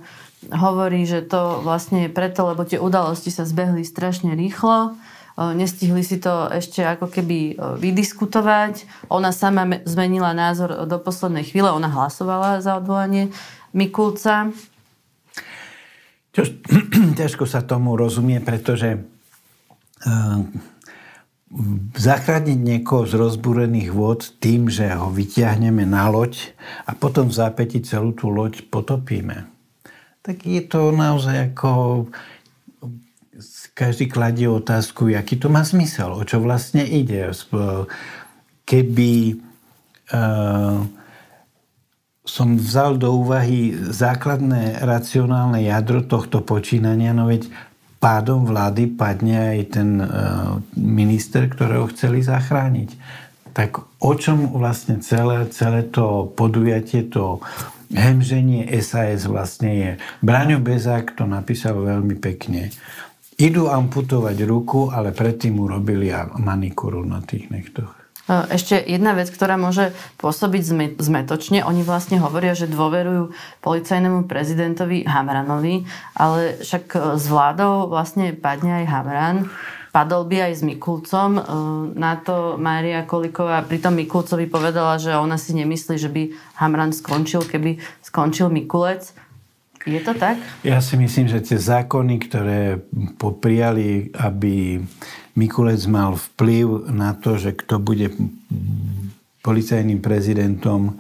hovorí, 0.53 1.09
že 1.09 1.25
to 1.25 1.65
vlastne 1.65 2.07
je 2.07 2.11
preto, 2.13 2.45
lebo 2.47 2.63
tie 2.69 2.79
udalosti 2.79 3.33
sa 3.33 3.49
zbehli 3.49 3.83
strašne 3.83 4.37
rýchlo, 4.37 4.95
nestihli 5.39 6.05
si 6.05 6.21
to 6.21 6.53
ešte 6.53 6.85
ako 6.85 7.09
keby 7.09 7.57
vydiskutovať. 7.81 8.87
Ona 9.09 9.33
sama 9.33 9.81
zmenila 9.89 10.37
názor 10.37 10.85
do 10.85 10.99
poslednej 11.01 11.49
chvíle, 11.49 11.73
ona 11.73 11.89
hlasovala 11.89 12.61
za 12.61 12.77
odvolanie 12.77 13.33
Mikulca. 13.73 14.53
Ťažko 17.19 17.45
sa 17.51 17.67
tomu 17.67 17.99
rozumie, 17.99 18.39
pretože 18.39 19.03
zachrániť 21.97 22.59
niekoho 22.61 23.09
z 23.09 23.17
rozbúrených 23.17 23.91
vôd 23.93 24.21
tým, 24.37 24.69
že 24.69 24.93
ho 24.93 25.09
vyťahneme 25.09 25.89
na 25.89 26.13
loď 26.13 26.53
a 26.85 26.93
potom 26.93 27.33
v 27.33 27.39
zápäti 27.41 27.81
celú 27.81 28.13
tú 28.13 28.29
loď 28.29 28.69
potopíme. 28.69 29.49
Tak 30.21 30.45
je 30.45 30.63
to 30.65 30.93
naozaj 30.93 31.53
ako... 31.53 31.71
Každý 33.79 34.11
kladie 34.11 34.51
otázku, 34.51 35.07
aký 35.15 35.39
to 35.39 35.47
má 35.47 35.63
zmysel, 35.63 36.11
o 36.11 36.27
čo 36.27 36.43
vlastne 36.43 36.83
ide. 36.83 37.31
Keby 38.67 39.39
uh, 40.11 40.83
som 42.27 42.49
vzal 42.59 42.99
do 42.99 43.15
úvahy 43.15 43.71
základné 43.79 44.83
racionálne 44.83 45.63
jadro 45.63 46.03
tohto 46.03 46.43
počínania, 46.43 47.15
no 47.15 47.31
veď 47.31 47.47
pádom 47.99 48.47
vlády 48.47 48.95
padne 48.95 49.59
aj 49.59 49.61
ten 49.75 49.99
e, 49.99 50.07
minister, 50.79 51.51
ktorého 51.51 51.91
chceli 51.91 52.23
zachrániť. 52.23 52.95
Tak 53.51 53.83
o 53.99 54.13
čom 54.15 54.55
vlastne 54.55 55.03
celé, 55.03 55.51
celé 55.51 55.83
to 55.83 56.31
podujatie, 56.39 57.11
to 57.11 57.43
hemženie 57.91 58.71
SAS 58.79 59.27
vlastne 59.27 59.71
je? 59.75 59.91
Braňo 60.23 60.63
Bezák 60.63 61.19
to 61.19 61.27
napísal 61.27 61.83
veľmi 61.83 62.15
pekne. 62.23 62.71
Idú 63.39 63.67
amputovať 63.71 64.37
ruku, 64.47 64.95
ale 64.95 65.11
predtým 65.11 65.59
urobili 65.59 66.11
manikúru 66.39 67.03
na 67.03 67.23
tých 67.23 67.51
nechtoch. 67.51 67.98
Ešte 68.29 68.77
jedna 68.77 69.17
vec, 69.17 69.33
ktorá 69.33 69.57
môže 69.57 69.97
pôsobiť 70.21 70.63
zmetočne. 71.01 71.65
Oni 71.65 71.81
vlastne 71.81 72.21
hovoria, 72.21 72.53
že 72.53 72.69
dôverujú 72.69 73.33
policajnému 73.65 74.29
prezidentovi 74.29 75.09
Hamranovi, 75.09 75.89
ale 76.13 76.61
však 76.61 76.85
e, 76.93 76.99
s 77.17 77.25
vládou 77.25 77.89
vlastne 77.89 78.37
padne 78.37 78.85
aj 78.85 78.93
Hamran. 78.93 79.37
Padol 79.89 80.29
by 80.29 80.53
aj 80.53 80.61
s 80.61 80.63
Mikulcom. 80.63 81.41
E, 81.41 81.43
na 81.97 82.21
to 82.21 82.61
Mária 82.61 83.09
Koliková 83.09 83.65
pri 83.65 83.81
tom 83.81 83.97
Mikulcovi 83.97 84.45
povedala, 84.45 85.01
že 85.01 85.17
ona 85.17 85.41
si 85.41 85.57
nemyslí, 85.57 85.97
že 85.97 86.13
by 86.13 86.29
Hamran 86.61 86.93
skončil, 86.93 87.49
keby 87.49 87.81
skončil 88.05 88.53
Mikulec. 88.53 89.09
Je 89.89 90.05
to 90.05 90.13
tak? 90.13 90.37
Ja 90.61 90.85
si 90.85 91.01
myslím, 91.01 91.33
že 91.33 91.41
tie 91.41 91.57
zákony, 91.57 92.15
ktoré 92.29 92.61
poprijali, 93.17 94.13
aby 94.13 94.85
Mikulec 95.39 95.87
mal 95.87 96.19
vplyv 96.19 96.91
na 96.91 97.15
to, 97.15 97.39
že 97.39 97.55
kto 97.55 97.79
bude 97.79 98.11
policajným 99.47 100.03
prezidentom. 100.03 100.99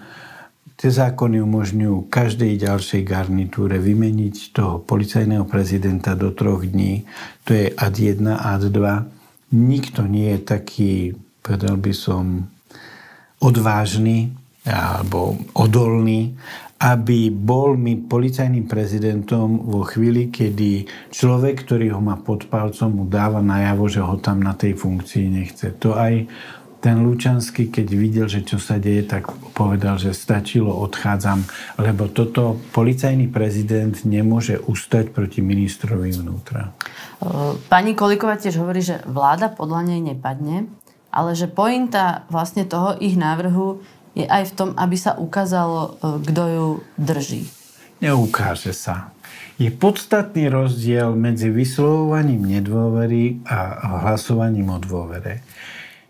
Tie 0.78 0.94
zákony 0.94 1.42
umožňujú 1.42 2.06
každej 2.06 2.62
ďalšej 2.62 3.02
garnitúre 3.02 3.82
vymeniť 3.82 4.54
toho 4.54 4.78
policajného 4.78 5.42
prezidenta 5.42 6.14
do 6.14 6.30
troch 6.30 6.62
dní. 6.62 7.02
To 7.50 7.50
je 7.50 7.74
ad 7.74 7.98
1, 7.98 8.22
ad 8.30 8.70
2. 8.70 9.58
Nikto 9.58 10.06
nie 10.06 10.38
je 10.38 10.40
taký, 10.46 10.92
povedal 11.42 11.74
by 11.74 11.90
som, 11.90 12.46
odvážny 13.42 14.30
alebo 14.62 15.34
odolný, 15.58 16.38
aby 16.78 17.34
bol 17.34 17.74
mi 17.74 17.98
policajným 17.98 18.70
prezidentom 18.70 19.66
vo 19.66 19.82
chvíli, 19.82 20.30
kedy 20.30 20.86
človek, 21.10 21.66
ktorý 21.66 21.90
ho 21.90 22.00
má 22.00 22.14
pod 22.14 22.46
palcom, 22.46 23.02
mu 23.02 23.04
dáva 23.10 23.42
najavo, 23.42 23.90
že 23.90 23.98
ho 23.98 24.14
tam 24.22 24.46
na 24.46 24.54
tej 24.54 24.78
funkcii 24.78 25.26
nechce. 25.26 25.74
To 25.82 25.98
aj 25.98 26.30
ten 26.78 27.02
Lučanský, 27.02 27.74
keď 27.74 27.86
videl, 27.90 28.26
že 28.30 28.46
čo 28.46 28.62
sa 28.62 28.78
deje, 28.78 29.02
tak 29.02 29.26
povedal, 29.58 29.98
že 29.98 30.14
stačilo, 30.14 30.70
odchádzam, 30.70 31.42
lebo 31.82 32.06
toto 32.06 32.62
policajný 32.70 33.26
prezident 33.26 33.98
nemôže 34.06 34.62
ustať 34.62 35.10
proti 35.10 35.42
ministrovi 35.42 36.14
vnútra. 36.14 36.70
Pani 37.66 37.98
Koliková 37.98 38.38
tiež 38.38 38.62
hovorí, 38.62 38.78
že 38.86 39.02
vláda 39.10 39.50
podľa 39.50 39.90
nej 39.90 40.14
nepadne, 40.14 40.70
ale 41.10 41.34
že 41.34 41.50
pointa 41.50 42.22
vlastne 42.30 42.62
toho 42.62 42.94
ich 43.02 43.18
návrhu 43.18 43.82
je 44.16 44.24
aj 44.24 44.52
v 44.52 44.56
tom, 44.56 44.70
aby 44.76 44.96
sa 44.96 45.16
ukázalo, 45.16 45.98
e, 46.00 46.22
kto 46.24 46.42
ju 46.48 46.68
drží. 46.96 47.42
Neukáže 47.98 48.70
sa. 48.70 49.10
Je 49.58 49.74
podstatný 49.74 50.46
rozdiel 50.46 51.18
medzi 51.18 51.50
vyslovovaním 51.50 52.46
nedôvery 52.46 53.42
a 53.42 53.58
hlasovaním 54.06 54.70
o 54.70 54.78
dôvere. 54.78 55.42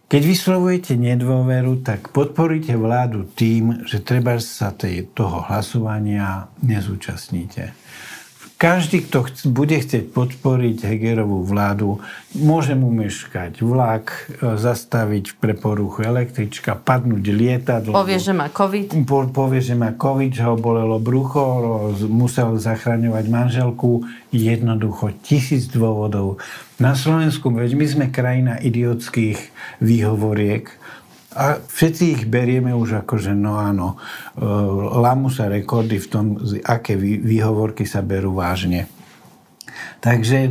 Keď 0.08 0.22
vyslovujete 0.24 0.96
nedôveru, 0.96 1.84
tak 1.84 2.12
podporíte 2.12 2.76
vládu 2.76 3.28
tým, 3.28 3.84
že 3.84 4.00
treba 4.00 4.40
sa 4.40 4.72
tej, 4.72 5.08
toho 5.12 5.44
hlasovania 5.48 6.48
nezúčastníte. 6.64 7.76
Každý, 8.58 9.06
kto 9.06 9.30
chc- 9.30 9.46
bude 9.46 9.78
chcieť 9.78 10.10
podporiť 10.10 10.82
Hegerovú 10.82 11.46
vládu, 11.46 12.02
môže 12.34 12.74
mu 12.74 12.90
meškať 12.90 13.62
vlak, 13.62 14.34
e, 14.42 14.58
zastaviť 14.58 15.38
pre 15.38 15.54
poruchu 15.54 16.02
električka, 16.02 16.74
padnúť 16.74 17.22
lietadlo. 17.30 17.94
Povie, 17.94 18.18
že 18.18 18.34
má 18.34 18.50
COVID. 18.50 19.06
Po, 19.06 19.30
povie, 19.30 19.62
že 19.62 19.78
má 19.78 19.94
COVID, 19.94 20.34
že 20.34 20.42
ho 20.42 20.58
bolelo 20.58 20.98
brucho, 20.98 21.40
musel 22.10 22.58
zachraňovať 22.58 23.24
manželku. 23.30 24.02
Jednoducho 24.34 25.14
tisíc 25.22 25.70
dôvodov. 25.70 26.42
Na 26.82 26.98
Slovensku, 26.98 27.48
veď 27.54 27.78
my 27.78 27.86
sme 27.86 28.06
krajina 28.10 28.58
idiotských 28.58 29.38
výhovoriek, 29.80 30.68
a 31.38 31.62
všetci 31.62 32.04
ich 32.18 32.22
berieme 32.26 32.74
už 32.74 33.06
ako, 33.06 33.14
že 33.14 33.30
no 33.30 33.54
áno, 33.54 33.94
e, 34.34 34.42
lámu 34.98 35.30
sa 35.30 35.46
rekordy 35.46 36.02
v 36.02 36.08
tom, 36.10 36.26
aké 36.66 36.98
výhovorky 36.98 37.86
sa 37.86 38.02
berú 38.02 38.34
vážne. 38.34 38.90
Takže 40.02 40.38
e, 40.42 40.50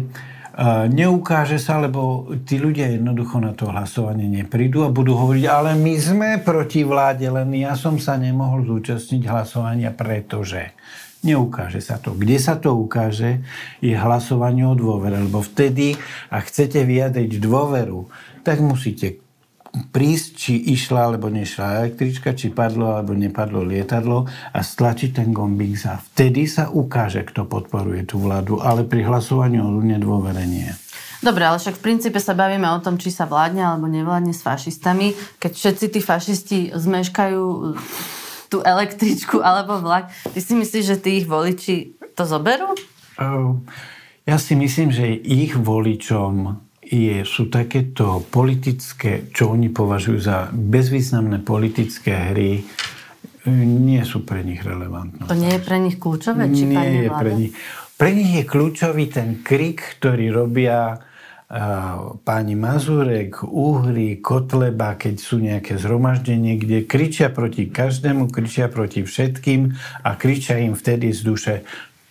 neukáže 0.87 1.59
sa, 1.59 1.83
lebo 1.83 2.31
tí 2.47 2.55
ľudia 2.55 2.87
jednoducho 2.95 3.43
na 3.43 3.51
to 3.51 3.67
hlasovanie 3.67 4.31
neprídu 4.31 4.87
a 4.87 4.95
budú 4.95 5.19
hovoriť, 5.19 5.45
ale 5.51 5.75
my 5.75 5.93
sme 5.99 6.29
proti 6.39 6.87
vláde, 6.87 7.27
len 7.27 7.51
ja 7.51 7.75
som 7.75 7.99
sa 7.99 8.15
nemohol 8.15 8.63
zúčastniť 8.63 9.27
hlasovania, 9.27 9.91
pretože 9.91 10.71
neukáže 11.19 11.83
sa 11.83 11.99
to. 11.99 12.15
Kde 12.15 12.39
sa 12.39 12.55
to 12.55 12.71
ukáže, 12.79 13.43
je 13.83 13.91
hlasovanie 13.91 14.63
o 14.63 14.71
dôvere, 14.71 15.19
lebo 15.19 15.43
vtedy, 15.43 15.99
ak 16.31 16.47
chcete 16.47 16.79
vyjadriť 16.87 17.43
dôveru, 17.43 18.07
tak 18.47 18.63
musíte 18.63 19.26
prísť, 19.91 20.27
či 20.35 20.53
išla 20.77 21.11
alebo 21.11 21.31
nešla 21.31 21.83
električka, 21.83 22.33
či 22.33 22.53
padlo 22.53 22.95
alebo 22.95 23.13
nepadlo 23.13 23.63
lietadlo 23.63 24.27
a 24.27 24.59
stlačiť 24.59 25.09
ten 25.23 25.29
gombík 25.33 25.75
za. 25.77 25.99
Vtedy 26.13 26.45
sa 26.49 26.69
ukáže, 26.71 27.23
kto 27.27 27.45
podporuje 27.45 28.07
tú 28.07 28.21
vládu, 28.21 28.59
ale 28.59 28.87
pri 28.87 29.05
hlasovaní 29.07 29.61
o 29.61 29.69
nedôverenie. 29.79 30.75
Dobre, 31.17 31.49
ale 31.49 31.57
však 31.57 31.81
v 31.81 31.85
princípe 31.85 32.21
sa 32.21 32.37
bavíme 32.37 32.69
o 32.69 32.77
tom, 32.77 33.01
či 33.01 33.09
sa 33.09 33.25
vládne 33.25 33.65
alebo 33.65 33.89
nevládne 33.89 34.37
s 34.37 34.45
fašistami. 34.45 35.17
Keď 35.41 35.51
všetci 35.51 35.85
tí 35.89 35.99
fašisti 35.99 36.59
zmeškajú 36.77 37.43
tú 38.53 38.57
električku 38.61 39.41
alebo 39.41 39.81
vlak, 39.81 40.13
ty 40.31 40.39
si 40.39 40.53
myslíš, 40.53 40.85
že 40.85 40.97
tí 41.01 41.17
ich 41.19 41.27
voliči 41.27 41.97
to 42.13 42.23
zoberú? 42.23 42.77
Ja 44.27 44.37
si 44.37 44.53
myslím, 44.53 44.93
že 44.93 45.09
ich 45.09 45.57
voličom 45.57 46.66
je, 46.87 47.27
sú 47.27 47.51
takéto 47.51 48.23
politické, 48.31 49.27
čo 49.35 49.51
oni 49.51 49.67
považujú 49.67 50.19
za 50.23 50.47
bezvýznamné 50.55 51.43
politické 51.43 52.31
hry, 52.31 52.63
nie 53.51 54.03
sú 54.03 54.27
pre 54.27 54.43
nich 54.43 54.59
relevantné. 54.63 55.27
To 55.27 55.35
nie 55.35 55.55
je 55.55 55.61
pre 55.63 55.77
nich 55.79 55.95
kľúčové? 55.99 56.51
Či 56.51 56.63
nie 56.67 57.07
je 57.07 57.11
pre 57.11 57.31
nich. 57.35 57.51
Pre 57.97 58.09
nich 58.13 58.31
je 58.39 58.43
kľúčový 58.43 59.09
ten 59.09 59.41
krik, 59.41 59.99
ktorý 59.99 60.29
robia 60.29 61.01
páni 62.27 62.59
Mazurek, 62.59 63.39
Uhry, 63.47 64.19
Kotleba, 64.19 64.99
keď 64.99 65.15
sú 65.15 65.39
nejaké 65.39 65.79
zhromaždenie, 65.79 66.59
kde 66.59 66.83
kričia 66.83 67.31
proti 67.31 67.71
každému, 67.71 68.27
kričia 68.27 68.67
proti 68.67 69.07
všetkým 69.07 69.71
a 70.03 70.09
kričia 70.19 70.59
im 70.59 70.75
vtedy 70.75 71.15
z 71.15 71.21
duše 71.23 71.55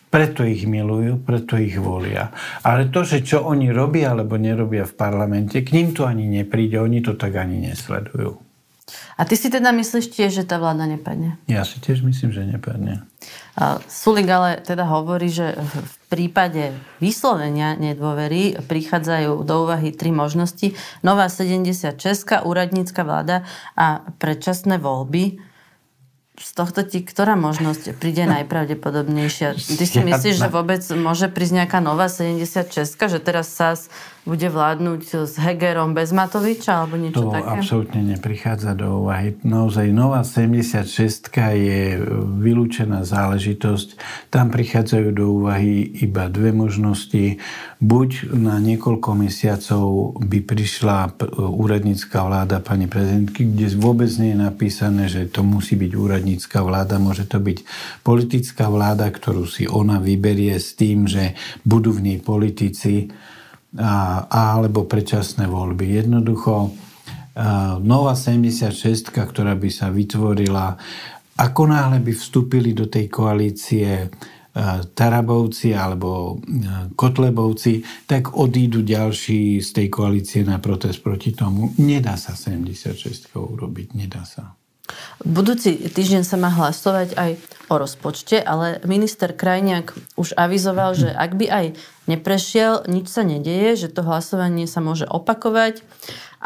preto 0.08 0.46
ich 0.46 0.64
milujú, 0.64 1.20
preto 1.20 1.58
ich 1.58 1.76
volia. 1.76 2.30
Ale 2.62 2.88
to, 2.88 3.02
že 3.02 3.26
čo 3.26 3.44
oni 3.44 3.74
robia 3.74 4.14
alebo 4.14 4.40
nerobia 4.40 4.86
v 4.86 4.94
parlamente, 4.94 5.60
k 5.60 5.74
ním 5.76 5.92
to 5.92 6.06
ani 6.06 6.24
nepríde, 6.30 6.78
oni 6.80 7.02
to 7.02 7.18
tak 7.18 7.36
ani 7.36 7.68
nesledujú. 7.68 8.38
A 9.18 9.26
ty 9.26 9.34
si 9.34 9.50
teda 9.50 9.74
myslíš 9.74 10.14
tiež, 10.14 10.30
že 10.30 10.44
tá 10.46 10.62
vláda 10.62 10.86
nepadne? 10.86 11.42
Ja 11.50 11.66
si 11.66 11.82
tiež 11.82 12.06
myslím, 12.06 12.30
že 12.30 12.46
nepadne. 12.46 13.02
Sulik 13.90 14.30
ale 14.30 14.62
teda 14.62 14.86
hovorí, 14.86 15.26
že 15.26 15.58
v 15.58 15.74
prípade 16.06 16.70
vyslovenia 17.02 17.74
nedôvery 17.74 18.62
prichádzajú 18.62 19.42
do 19.42 19.54
úvahy 19.66 19.90
tri 19.90 20.14
možnosti. 20.14 20.78
Nová 21.02 21.26
76, 21.26 21.98
úradnícka 22.46 23.02
vláda 23.02 23.42
a 23.74 24.06
predčasné 24.22 24.78
voľby 24.78 25.42
z 26.36 26.50
tohto 26.52 26.84
ti 26.84 27.00
ktorá 27.02 27.34
možnosť 27.34 27.96
príde 27.96 28.28
najpravdepodobnejšia? 28.36 29.56
Ty 29.56 29.84
si 29.84 29.98
myslíš, 30.00 30.36
že 30.40 30.48
vôbec 30.48 30.82
môže 30.94 31.32
prísť 31.32 31.64
nejaká 31.64 31.78
nová 31.80 32.08
76, 32.12 32.96
že 32.96 33.18
teraz 33.20 33.48
SAS 33.50 33.88
bude 34.26 34.50
vládnuť 34.50 35.00
s 35.30 35.38
Hegerom 35.38 35.94
bez 35.94 36.10
Matoviča 36.10 36.82
alebo 36.82 36.98
niečo 36.98 37.30
to 37.30 37.30
také? 37.30 37.46
To 37.46 37.54
absolútne 37.62 38.02
neprichádza 38.02 38.74
do 38.74 39.06
úvahy. 39.06 39.38
Naozaj 39.46 39.86
nová 39.94 40.26
76 40.26 41.30
je 41.54 41.94
vylúčená 42.42 43.06
záležitosť. 43.06 43.88
Tam 44.34 44.50
prichádzajú 44.50 45.08
do 45.14 45.30
úvahy 45.30 46.02
iba 46.02 46.26
dve 46.26 46.50
možnosti. 46.50 47.38
Buď 47.78 48.34
na 48.34 48.58
niekoľko 48.58 49.14
mesiacov 49.14 50.18
by 50.18 50.42
prišla 50.42 51.14
úradnícka 51.38 52.18
vláda 52.26 52.58
pani 52.58 52.90
prezidentky, 52.90 53.46
kde 53.46 53.78
vôbec 53.78 54.10
nie 54.18 54.34
je 54.34 54.42
napísané, 54.42 55.06
že 55.06 55.30
to 55.30 55.46
musí 55.46 55.78
byť 55.78 55.92
úradnícka 55.94 56.66
vláda. 56.66 56.98
Môže 56.98 57.30
to 57.30 57.38
byť 57.38 57.62
politická 58.02 58.66
vláda, 58.74 59.06
ktorú 59.06 59.46
si 59.46 59.70
ona 59.70 60.02
vyberie 60.02 60.58
s 60.58 60.74
tým, 60.74 61.06
že 61.06 61.38
budú 61.62 61.94
v 61.94 62.10
nej 62.10 62.18
politici, 62.18 63.14
alebo 64.32 64.88
predčasné 64.88 65.44
voľby. 65.46 66.00
Jednoducho 66.00 66.72
nová 67.84 68.16
76, 68.16 69.12
ktorá 69.12 69.52
by 69.52 69.68
sa 69.68 69.92
vytvorila, 69.92 70.76
ako 71.36 71.62
náhle 71.68 72.00
by 72.00 72.16
vstúpili 72.16 72.72
do 72.72 72.88
tej 72.88 73.12
koalície 73.12 74.08
Tarabovci 74.96 75.76
alebo 75.76 76.40
Kotlebovci, 76.96 77.84
tak 78.08 78.32
odídu 78.40 78.80
ďalší 78.80 79.60
z 79.60 79.68
tej 79.68 79.92
koalície 79.92 80.48
na 80.48 80.56
protest 80.56 81.04
proti 81.04 81.36
tomu. 81.36 81.76
Nedá 81.76 82.16
sa 82.16 82.32
76 82.32 83.36
urobiť, 83.36 83.92
nedá 83.92 84.24
sa. 84.24 84.56
Budúci 85.24 85.74
týždeň 85.90 86.22
sa 86.22 86.36
má 86.38 86.52
hlasovať 86.52 87.18
aj 87.18 87.30
o 87.66 87.74
rozpočte, 87.82 88.38
ale 88.38 88.78
minister 88.86 89.34
Krajniak 89.34 89.96
už 90.14 90.38
avizoval, 90.38 90.94
že 90.94 91.10
ak 91.10 91.34
by 91.34 91.46
aj 91.50 91.66
neprešiel, 92.06 92.86
nič 92.86 93.10
sa 93.10 93.26
nedeje, 93.26 93.86
že 93.86 93.88
to 93.90 94.06
hlasovanie 94.06 94.70
sa 94.70 94.78
môže 94.78 95.08
opakovať 95.10 95.82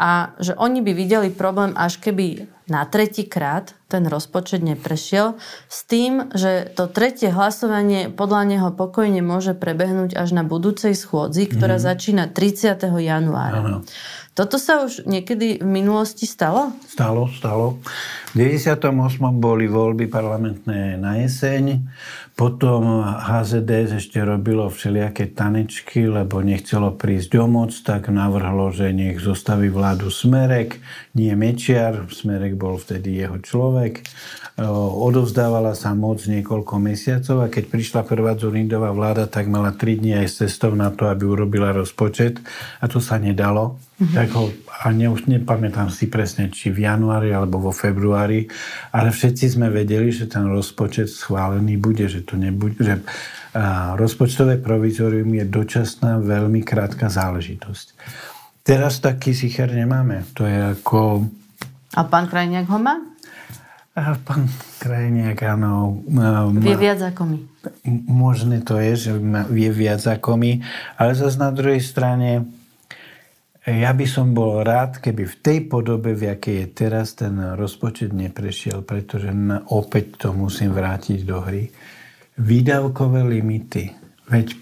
a 0.01 0.33
že 0.41 0.57
oni 0.57 0.81
by 0.81 0.97
videli 0.97 1.29
problém, 1.29 1.77
až 1.77 2.01
keby 2.01 2.49
na 2.65 2.89
tretí 2.89 3.29
krát 3.29 3.77
ten 3.85 4.09
rozpočet 4.09 4.65
neprešiel, 4.65 5.37
s 5.69 5.85
tým, 5.85 6.33
že 6.33 6.73
to 6.73 6.89
tretie 6.89 7.29
hlasovanie 7.29 8.09
podľa 8.09 8.41
neho 8.49 8.69
pokojne 8.73 9.21
môže 9.21 9.53
prebehnúť 9.53 10.17
až 10.17 10.33
na 10.33 10.41
budúcej 10.41 10.97
schôdzi, 10.97 11.45
ktorá 11.45 11.77
mm. 11.77 11.83
začína 11.85 12.23
30. 12.33 12.81
januára. 12.81 13.61
Ano. 13.61 13.77
Toto 14.31 14.55
sa 14.55 14.87
už 14.87 15.03
niekedy 15.05 15.59
v 15.59 15.67
minulosti 15.67 16.23
stalo? 16.23 16.71
Stalo, 16.87 17.27
stalo. 17.35 17.83
V 18.31 18.39
98. 18.39 18.87
boli 19.37 19.67
voľby 19.67 20.07
parlamentné 20.07 20.95
na 20.95 21.19
jeseň, 21.19 21.83
potom 22.41 23.05
HZDS 23.05 24.01
ešte 24.01 24.17
robilo 24.25 24.65
všelijaké 24.65 25.29
tanečky, 25.29 26.09
lebo 26.09 26.41
nechcelo 26.41 26.89
prísť 26.97 27.37
o 27.37 27.45
moc, 27.45 27.69
tak 27.85 28.09
navrhlo, 28.09 28.73
že 28.73 28.89
nech 28.89 29.21
zostaví 29.21 29.69
vládu 29.69 30.09
Smerek, 30.09 30.81
nie 31.11 31.35
Mečiar, 31.35 32.07
Smerek 32.07 32.55
bol 32.55 32.79
vtedy 32.79 33.19
jeho 33.19 33.35
človek. 33.43 33.99
Odovzdávala 35.01 35.75
sa 35.75 35.91
moc 35.91 36.23
niekoľko 36.23 36.75
mesiacov 36.79 37.37
a 37.43 37.51
keď 37.51 37.63
prišla 37.67 38.01
prvá 38.07 38.37
Zurindová 38.37 38.93
vláda, 38.95 39.27
tak 39.27 39.51
mala 39.51 39.75
3 39.75 39.99
dní 39.99 40.15
aj 40.21 40.27
s 40.27 40.35
cestou 40.45 40.71
na 40.77 40.87
to, 40.93 41.09
aby 41.11 41.25
urobila 41.27 41.75
rozpočet 41.75 42.39
a 42.79 42.85
to 42.87 43.03
sa 43.03 43.17
nedalo. 43.19 43.79
Mm-hmm. 43.97 44.15
Tak 44.15 44.27
ho, 44.37 44.43
a 44.85 44.91
ne, 44.95 45.09
nepamätám 45.11 45.89
si 45.89 46.07
presne, 46.07 46.47
či 46.47 46.69
v 46.71 46.85
januári 46.85 47.33
alebo 47.35 47.59
vo 47.59 47.73
februári, 47.73 48.47
ale 48.95 49.09
všetci 49.11 49.57
sme 49.57 49.67
vedeli, 49.67 50.13
že 50.13 50.31
ten 50.31 50.45
rozpočet 50.47 51.09
schválený 51.09 51.75
bude, 51.75 52.05
že 52.07 52.23
to 52.23 52.37
nebude, 52.37 52.77
že 52.79 53.01
a, 53.51 53.99
rozpočtové 53.99 54.63
provizorium 54.63 55.31
je 55.41 55.45
dočasná, 55.47 56.23
veľmi 56.23 56.61
krátka 56.63 57.11
záležitosť. 57.11 57.87
Teraz 58.61 59.01
taký 59.01 59.33
sicher 59.33 59.69
nemáme. 59.73 60.25
To 60.37 60.45
je 60.45 60.57
ako... 60.77 61.25
A 61.97 62.01
pán 62.07 62.29
Krajniak 62.29 62.69
ho 62.69 62.79
má? 62.79 63.01
A 63.91 64.15
pán 64.15 64.47
Krajniak, 64.79 65.43
áno. 65.43 65.99
Má, 66.07 66.47
vie 66.47 66.77
viac 66.79 67.03
ako 67.03 67.27
my. 67.27 67.37
Možné 68.07 68.63
to 68.63 68.79
je, 68.79 69.09
že 69.09 69.11
vie 69.51 69.69
viac 69.69 69.99
ako 70.07 70.39
my, 70.39 70.63
ale 70.95 71.11
zase 71.13 71.35
na 71.35 71.51
druhej 71.51 71.83
strane 71.83 72.47
ja 73.61 73.93
by 73.93 74.05
som 74.09 74.33
bol 74.33 74.65
rád, 74.65 74.97
keby 74.97 75.29
v 75.29 75.35
tej 75.37 75.59
podobe, 75.69 76.17
v 76.17 76.33
akej 76.33 76.65
je 76.65 76.67
teraz, 76.73 77.13
ten 77.13 77.37
rozpočet 77.53 78.09
neprešiel, 78.09 78.81
pretože 78.81 79.29
na, 79.29 79.61
opäť 79.69 80.17
to 80.17 80.33
musím 80.33 80.73
vrátiť 80.73 81.21
do 81.21 81.45
hry. 81.45 81.69
Výdavkové 82.41 83.21
limity. 83.21 83.93
Veď 84.33 84.57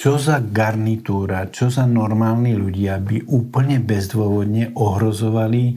čo 0.00 0.16
za 0.16 0.40
garnitúra, 0.40 1.52
čo 1.52 1.68
za 1.68 1.84
normálni 1.84 2.56
ľudia 2.56 2.96
by 3.04 3.28
úplne 3.28 3.76
bezdôvodne 3.84 4.72
ohrozovali 4.72 5.76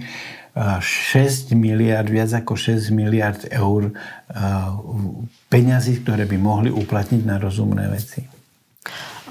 6 0.55 1.51
miliard, 1.59 2.07
viac 2.07 2.31
ako 2.31 2.55
6 2.55 2.87
miliard 2.95 3.43
eur 3.51 3.91
peňazí, 5.51 6.07
ktoré 6.07 6.23
by 6.23 6.37
mohli 6.39 6.71
uplatniť 6.71 7.21
na 7.27 7.35
rozumné 7.35 7.91
veci. 7.91 8.23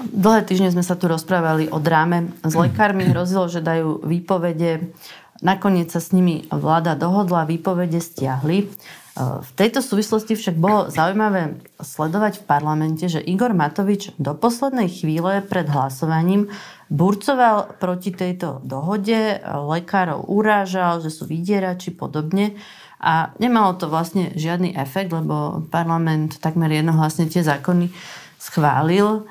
Dlhé 0.03 0.45
týždne 0.45 0.69
sme 0.69 0.85
sa 0.85 0.93
tu 0.93 1.09
rozprávali 1.09 1.73
o 1.73 1.81
dráme. 1.81 2.29
S 2.45 2.53
lekármi 2.53 3.07
hrozilo, 3.09 3.49
že 3.49 3.65
dajú 3.65 4.05
výpovede. 4.05 4.93
Nakoniec 5.41 5.89
sa 5.89 6.03
s 6.03 6.13
nimi 6.13 6.45
vláda 6.53 6.93
dohodla, 6.93 7.49
výpovede 7.49 7.97
stiahli. 7.97 8.69
V 9.13 9.51
tejto 9.53 9.85
súvislosti 9.85 10.33
však 10.33 10.57
bolo 10.57 10.89
zaujímavé 10.89 11.61
sledovať 11.77 12.41
v 12.41 12.47
parlamente, 12.49 13.05
že 13.05 13.21
Igor 13.21 13.53
Matovič 13.53 14.17
do 14.17 14.33
poslednej 14.33 14.89
chvíle 14.89 15.45
pred 15.45 15.69
hlasovaním 15.69 16.49
burcoval 16.89 17.77
proti 17.77 18.09
tejto 18.09 18.65
dohode, 18.65 19.37
lekárov 19.45 20.25
urážal, 20.25 20.97
že 21.05 21.13
sú 21.13 21.29
vydierači 21.29 21.93
podobne. 21.93 22.57
A 22.97 23.37
nemalo 23.37 23.77
to 23.77 23.85
vlastne 23.85 24.33
žiadny 24.33 24.73
efekt, 24.73 25.13
lebo 25.13 25.61
parlament 25.69 26.41
takmer 26.41 26.73
jednohlasne 26.73 27.29
tie 27.29 27.45
zákony 27.45 27.93
schválil. 28.41 29.29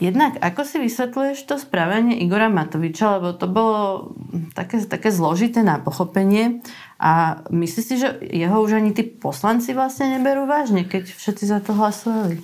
Jednak, 0.00 0.40
ako 0.42 0.66
si 0.66 0.82
vysvetľuješ 0.82 1.46
to 1.46 1.60
správanie 1.62 2.18
Igora 2.18 2.50
Matoviča, 2.50 3.20
lebo 3.20 3.38
to 3.38 3.46
bolo 3.46 4.10
také, 4.50 4.82
také 4.82 5.14
zložité 5.14 5.62
na 5.62 5.78
pochopenie 5.78 6.64
a 7.02 7.42
myslíš 7.50 7.84
si, 7.84 7.98
že 7.98 8.14
jeho 8.30 8.62
už 8.62 8.78
ani 8.78 8.94
tí 8.94 9.02
poslanci 9.02 9.74
vlastne 9.74 10.14
neberú 10.14 10.46
vážne, 10.46 10.86
keď 10.86 11.10
všetci 11.10 11.44
za 11.50 11.58
to 11.58 11.74
hlasovali? 11.74 12.38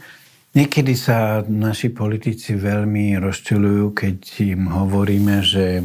Niekedy 0.58 0.98
sa 0.98 1.46
naši 1.46 1.94
politici 1.94 2.58
veľmi 2.58 3.14
rozčulujú, 3.22 3.94
keď 3.94 4.18
im 4.42 4.66
hovoríme, 4.66 5.46
že 5.46 5.78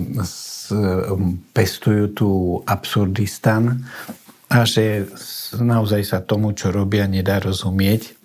pestujú 1.53 2.05
tu 2.17 2.29
absurdistan 2.65 3.85
a 4.49 4.65
že 4.65 5.05
naozaj 5.53 6.01
sa 6.01 6.19
tomu, 6.25 6.57
čo 6.57 6.73
robia, 6.73 7.05
nedá 7.05 7.37
rozumieť 7.37 8.17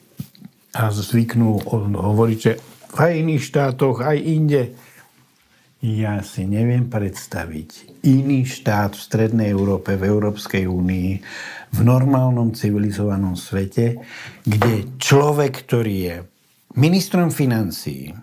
a 0.73 0.89
zvyknú 0.89 1.69
hovoriť, 1.93 2.39
že 2.41 2.53
v 2.89 2.99
iných 3.21 3.43
štátoch, 3.45 4.01
aj 4.01 4.17
inde. 4.17 4.73
Ja 5.85 6.25
si 6.25 6.49
neviem 6.49 6.89
predstaviť 6.89 7.88
iný 8.05 8.47
štát 8.47 8.95
v 8.95 9.03
Strednej 9.03 9.49
Európe, 9.51 9.99
v 9.99 10.07
Európskej 10.07 10.69
únii, 10.69 11.11
v 11.69 11.81
normálnom 11.85 12.57
civilizovanom 12.57 13.37
svete, 13.37 14.01
kde 14.47 14.97
človek, 14.97 15.69
ktorý 15.69 15.97
je 15.97 16.17
ministrom 16.79 17.29
financií 17.29 18.15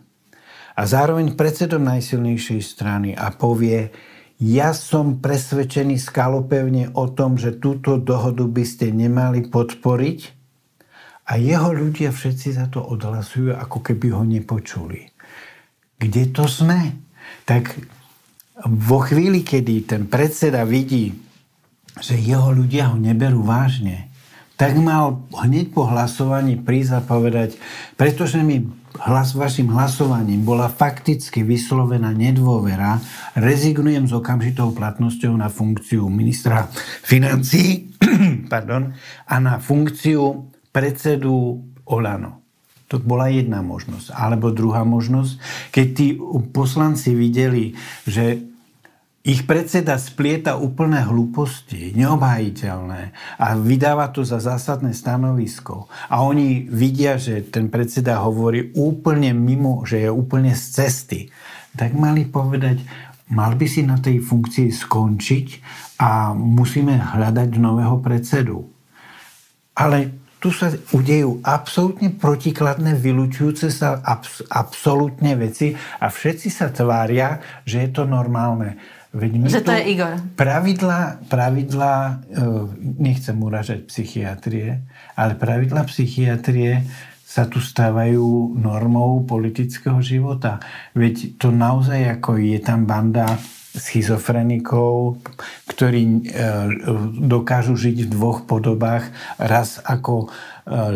a 0.75 0.81
zároveň 0.83 1.37
predsedom 1.39 1.83
najsilnejšej 1.87 2.61
strany 2.61 3.09
a 3.15 3.31
povie, 3.31 3.91
ja 4.35 4.75
som 4.75 5.23
presvedčený 5.23 5.95
skalopevne 5.95 6.91
o 6.91 7.07
tom, 7.07 7.39
že 7.39 7.55
túto 7.55 7.95
dohodu 7.95 8.43
by 8.43 8.63
ste 8.67 8.91
nemali 8.91 9.47
podporiť 9.47 10.19
a 11.31 11.39
jeho 11.39 11.71
ľudia 11.71 12.11
všetci 12.11 12.59
za 12.59 12.67
to 12.67 12.83
odhlasujú, 12.83 13.55
ako 13.55 13.79
keby 13.79 14.11
ho 14.11 14.27
nepočuli. 14.27 15.07
Kde 15.95 16.35
to 16.35 16.45
sme? 16.51 16.99
Tak 17.47 17.79
vo 18.63 19.03
chvíli, 19.03 19.43
kedy 19.43 19.83
ten 19.83 20.03
predseda 20.07 20.63
vidí, 20.63 21.11
že 21.99 22.15
jeho 22.15 22.55
ľudia 22.55 22.91
ho 22.91 22.97
neberú 22.99 23.43
vážne, 23.43 24.07
tak 24.55 24.79
mal 24.79 25.27
hneď 25.35 25.75
po 25.75 25.83
hlasovaní 25.83 26.55
prísť 26.55 26.91
a 26.95 27.01
povedať, 27.03 27.59
pretože 27.99 28.39
mi 28.39 28.63
hlas, 29.03 29.35
vašim 29.35 29.67
hlasovaním 29.67 30.47
bola 30.47 30.71
fakticky 30.71 31.43
vyslovená 31.43 32.15
nedôvera, 32.15 33.03
rezignujem 33.35 34.07
s 34.07 34.15
okamžitou 34.15 34.71
platnosťou 34.71 35.35
na 35.35 35.51
funkciu 35.51 36.07
ministra 36.07 36.71
financí 37.03 37.91
pardon, 38.53 38.95
a 39.27 39.35
na 39.43 39.59
funkciu 39.59 40.47
predsedu 40.71 41.59
Olano. 41.91 42.44
To 42.93 43.01
bola 43.01 43.33
jedna 43.33 43.65
možnosť. 43.65 44.13
Alebo 44.13 44.53
druhá 44.53 44.85
možnosť, 44.85 45.41
keď 45.73 45.87
tí 45.93 46.07
poslanci 46.53 47.17
videli, 47.17 47.73
že 48.05 48.45
ich 49.25 49.41
predseda 49.49 49.97
splieta 49.97 50.53
úplné 50.53 51.01
hlúposti, 51.01 51.97
neobhajiteľné 51.97 53.09
a 53.41 53.57
vydáva 53.57 54.13
to 54.13 54.21
za 54.21 54.37
zásadné 54.37 54.93
stanovisko. 54.93 55.89
A 56.13 56.21
oni 56.21 56.69
vidia, 56.69 57.17
že 57.17 57.41
ten 57.41 57.73
predseda 57.73 58.21
hovorí 58.21 58.69
úplne 58.77 59.33
mimo, 59.33 59.81
že 59.81 60.05
je 60.05 60.09
úplne 60.13 60.53
z 60.53 60.63
cesty. 60.77 61.19
Tak 61.73 61.97
mali 61.97 62.29
povedať, 62.29 62.85
mal 63.33 63.57
by 63.57 63.65
si 63.65 63.81
na 63.81 63.97
tej 63.97 64.21
funkcii 64.21 64.69
skončiť 64.69 65.47
a 66.05 66.37
musíme 66.37 66.93
hľadať 66.93 67.49
nového 67.57 67.97
predsedu. 68.05 68.69
Ale 69.73 70.24
tu 70.45 70.53
sa 70.53 70.69
udejú 70.69 71.41
absolútne 71.41 72.13
protikladné, 72.13 72.93
vylúčujúce 73.01 73.73
sa 73.73 73.97
abs- 74.05 74.45
absolútne 74.45 75.33
veci 75.33 75.73
a 75.73 76.05
všetci 76.13 76.53
sa 76.53 76.69
tvária, 76.69 77.41
že 77.65 77.81
je 77.81 77.89
to 77.89 78.05
normálne. 78.05 78.77
Veď 79.09 79.31
my 79.41 79.45
že 79.49 79.65
to 79.65 79.73
je 79.73 79.97
Igor. 79.97 80.21
Pravidla, 80.37 81.25
pravidla, 81.25 81.93
e, 81.97 82.13
nechcem 83.01 83.33
uražať 83.41 83.89
psychiatrie, 83.89 84.85
ale 85.17 85.33
pravidla 85.33 85.81
psychiatrie 85.89 86.85
sa 87.25 87.49
tu 87.49 87.57
stávajú 87.57 88.53
normou 88.53 89.25
politického 89.25 89.97
života. 89.97 90.61
Veď 90.93 91.41
to 91.41 91.49
naozaj 91.49 92.21
ako 92.21 92.37
je 92.37 92.61
tam 92.61 92.85
banda 92.85 93.33
schizofrenikov, 93.75 95.19
ktorí 95.67 96.03
e, 96.03 96.19
dokážu 97.27 97.75
žiť 97.75 98.07
v 98.07 98.11
dvoch 98.11 98.47
podobách. 98.47 99.11
Raz 99.35 99.83
ako 99.83 100.25
e, 100.25 100.27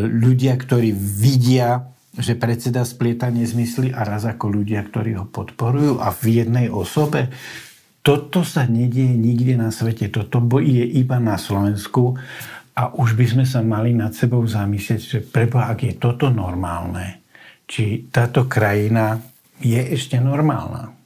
ľudia, 0.07 0.55
ktorí 0.55 0.95
vidia, 0.95 1.91
že 2.15 2.39
predseda 2.39 2.87
splieta 2.87 3.27
nezmysly 3.29 3.91
a 3.91 4.07
raz 4.07 4.25
ako 4.25 4.49
ľudia, 4.63 4.81
ktorí 4.87 5.19
ho 5.19 5.27
podporujú 5.27 5.99
a 5.99 6.09
v 6.09 6.43
jednej 6.43 6.67
osobe. 6.71 7.29
Toto 7.99 8.47
sa 8.47 8.63
nedieje 8.63 9.13
nikde 9.13 9.59
na 9.59 9.69
svete. 9.75 10.07
Toto 10.07 10.39
je 10.63 10.83
iba 10.87 11.19
na 11.19 11.35
Slovensku 11.35 12.15
a 12.79 12.95
už 12.95 13.19
by 13.19 13.25
sme 13.27 13.45
sa 13.45 13.59
mali 13.59 13.91
nad 13.91 14.15
sebou 14.15 14.39
zamyslieť, 14.47 15.01
že 15.03 15.19
prebo, 15.19 15.59
ak 15.59 15.83
je 15.83 15.93
toto 15.99 16.31
normálne, 16.31 17.27
či 17.67 18.07
táto 18.07 18.47
krajina 18.47 19.19
je 19.59 19.77
ešte 19.77 20.15
normálna. 20.15 20.98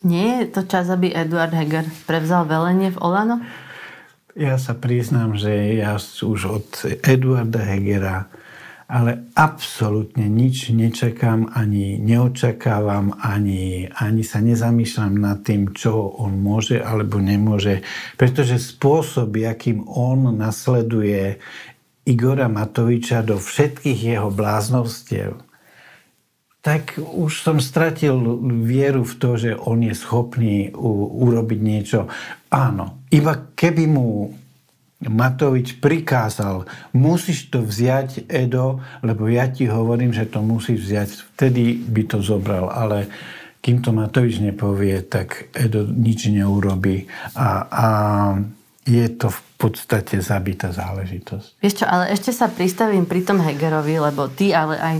Nie 0.00 0.44
je 0.44 0.46
to 0.48 0.62
čas, 0.64 0.88
aby 0.88 1.12
Eduard 1.12 1.52
Heger 1.52 1.84
prevzal 2.08 2.48
velenie 2.48 2.88
v 2.88 3.00
Olano? 3.04 3.36
Ja 4.32 4.56
sa 4.56 4.72
priznám, 4.72 5.36
že 5.36 5.76
ja 5.76 5.98
už 6.00 6.40
od 6.48 6.68
Eduarda 7.04 7.60
Hegera 7.60 8.30
ale 8.90 9.30
absolútne 9.38 10.26
nič 10.26 10.74
nečakám, 10.74 11.54
ani 11.54 11.94
neočakávam, 12.02 13.14
ani, 13.22 13.86
ani 13.86 14.22
sa 14.26 14.42
nezamýšľam 14.42 15.14
nad 15.14 15.46
tým, 15.46 15.70
čo 15.70 15.94
on 16.18 16.34
môže 16.42 16.82
alebo 16.82 17.22
nemôže. 17.22 17.86
Pretože 18.18 18.58
spôsob, 18.58 19.30
akým 19.46 19.86
on 19.86 20.34
nasleduje 20.34 21.38
Igora 22.02 22.50
Matoviča 22.50 23.22
do 23.22 23.38
všetkých 23.38 24.18
jeho 24.18 24.34
bláznovstiev, 24.34 25.38
tak 26.60 27.00
už 27.00 27.40
som 27.40 27.56
stratil 27.56 28.20
vieru 28.60 29.00
v 29.00 29.14
to, 29.16 29.30
že 29.40 29.56
on 29.56 29.80
je 29.80 29.96
schopný 29.96 30.68
u, 30.76 31.08
urobiť 31.24 31.60
niečo. 31.60 32.04
Áno, 32.52 33.00
iba 33.08 33.32
keby 33.56 33.84
mu 33.88 34.36
Matovič 35.00 35.80
prikázal, 35.80 36.68
musíš 36.92 37.48
to 37.48 37.64
vziať, 37.64 38.28
Edo, 38.28 38.84
lebo 39.00 39.24
ja 39.32 39.48
ti 39.48 39.64
hovorím, 39.64 40.12
že 40.12 40.28
to 40.28 40.44
musíš 40.44 40.84
vziať. 40.84 41.08
Vtedy 41.32 41.80
by 41.88 42.02
to 42.04 42.20
zobral, 42.20 42.68
ale 42.68 43.08
kým 43.64 43.80
to 43.80 43.96
Matovič 43.96 44.44
nepovie, 44.44 45.00
tak 45.08 45.48
Edo 45.56 45.88
nič 45.88 46.28
neurobi. 46.28 47.08
A, 47.32 47.48
a 47.64 47.86
je 48.84 49.06
to 49.16 49.32
v 49.32 49.40
podstate 49.60 50.20
zabitá 50.24 50.72
záležitosť. 50.72 51.60
Vieš 51.60 51.84
čo, 51.84 51.86
ale 51.88 52.12
ešte 52.12 52.32
sa 52.32 52.48
pristavím 52.48 53.04
pri 53.04 53.24
tom 53.24 53.40
Hegerovi, 53.40 53.96
lebo 54.00 54.28
ty, 54.32 54.56
ale 54.56 54.80
aj 54.80 54.96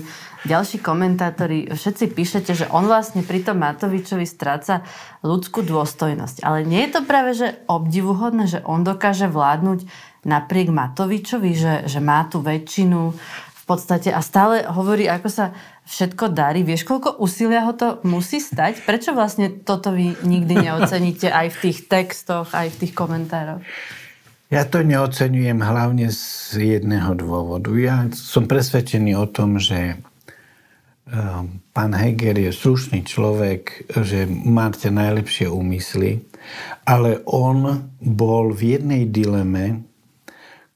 ďalší 0.48 0.80
komentátori, 0.80 1.68
všetci 1.68 2.04
píšete, 2.16 2.52
že 2.56 2.66
on 2.72 2.88
vlastne 2.88 3.20
pri 3.20 3.44
tom 3.44 3.60
Matovičovi 3.60 4.24
stráca 4.24 4.84
ľudskú 5.20 5.60
dôstojnosť. 5.64 6.40
Ale 6.44 6.64
nie 6.64 6.88
je 6.88 6.90
to 6.96 7.00
práve, 7.04 7.36
že 7.36 7.60
obdivuhodné, 7.68 8.48
že 8.48 8.60
on 8.64 8.80
dokáže 8.84 9.28
vládnuť 9.28 9.84
napriek 10.24 10.72
Matovičovi, 10.72 11.52
že, 11.52 11.74
že 11.88 12.00
má 12.00 12.24
tú 12.28 12.40
väčšinu 12.40 13.12
v 13.60 13.62
podstate 13.68 14.10
a 14.10 14.20
stále 14.24 14.66
hovorí, 14.66 15.06
ako 15.06 15.28
sa 15.30 15.46
všetko 15.86 16.34
darí. 16.34 16.66
Vieš, 16.66 16.86
koľko 16.86 17.18
úsilia 17.22 17.66
ho 17.66 17.74
to 17.74 18.02
musí 18.02 18.42
stať? 18.42 18.82
Prečo 18.82 19.14
vlastne 19.14 19.50
toto 19.50 19.94
vy 19.94 20.18
nikdy 20.22 20.70
neoceníte 20.70 21.30
aj 21.30 21.46
v 21.54 21.58
tých 21.68 21.78
textoch, 21.86 22.50
aj 22.54 22.70
v 22.74 22.78
tých 22.86 22.92
komentároch? 22.94 23.62
Ja 24.50 24.66
to 24.66 24.82
neocenujem 24.82 25.62
hlavne 25.62 26.10
z 26.10 26.58
jedného 26.58 27.14
dôvodu. 27.14 27.70
Ja 27.78 28.10
som 28.10 28.50
presvedčený 28.50 29.14
o 29.14 29.30
tom, 29.30 29.62
že 29.62 30.02
pán 31.74 31.92
Heger 31.92 32.38
je 32.38 32.52
slušný 32.54 33.02
človek, 33.02 33.90
že 33.90 34.30
máte 34.30 34.94
najlepšie 34.94 35.50
úmysly, 35.50 36.22
ale 36.86 37.20
on 37.26 37.90
bol 37.98 38.54
v 38.54 38.78
jednej 38.78 39.02
dileme, 39.10 39.84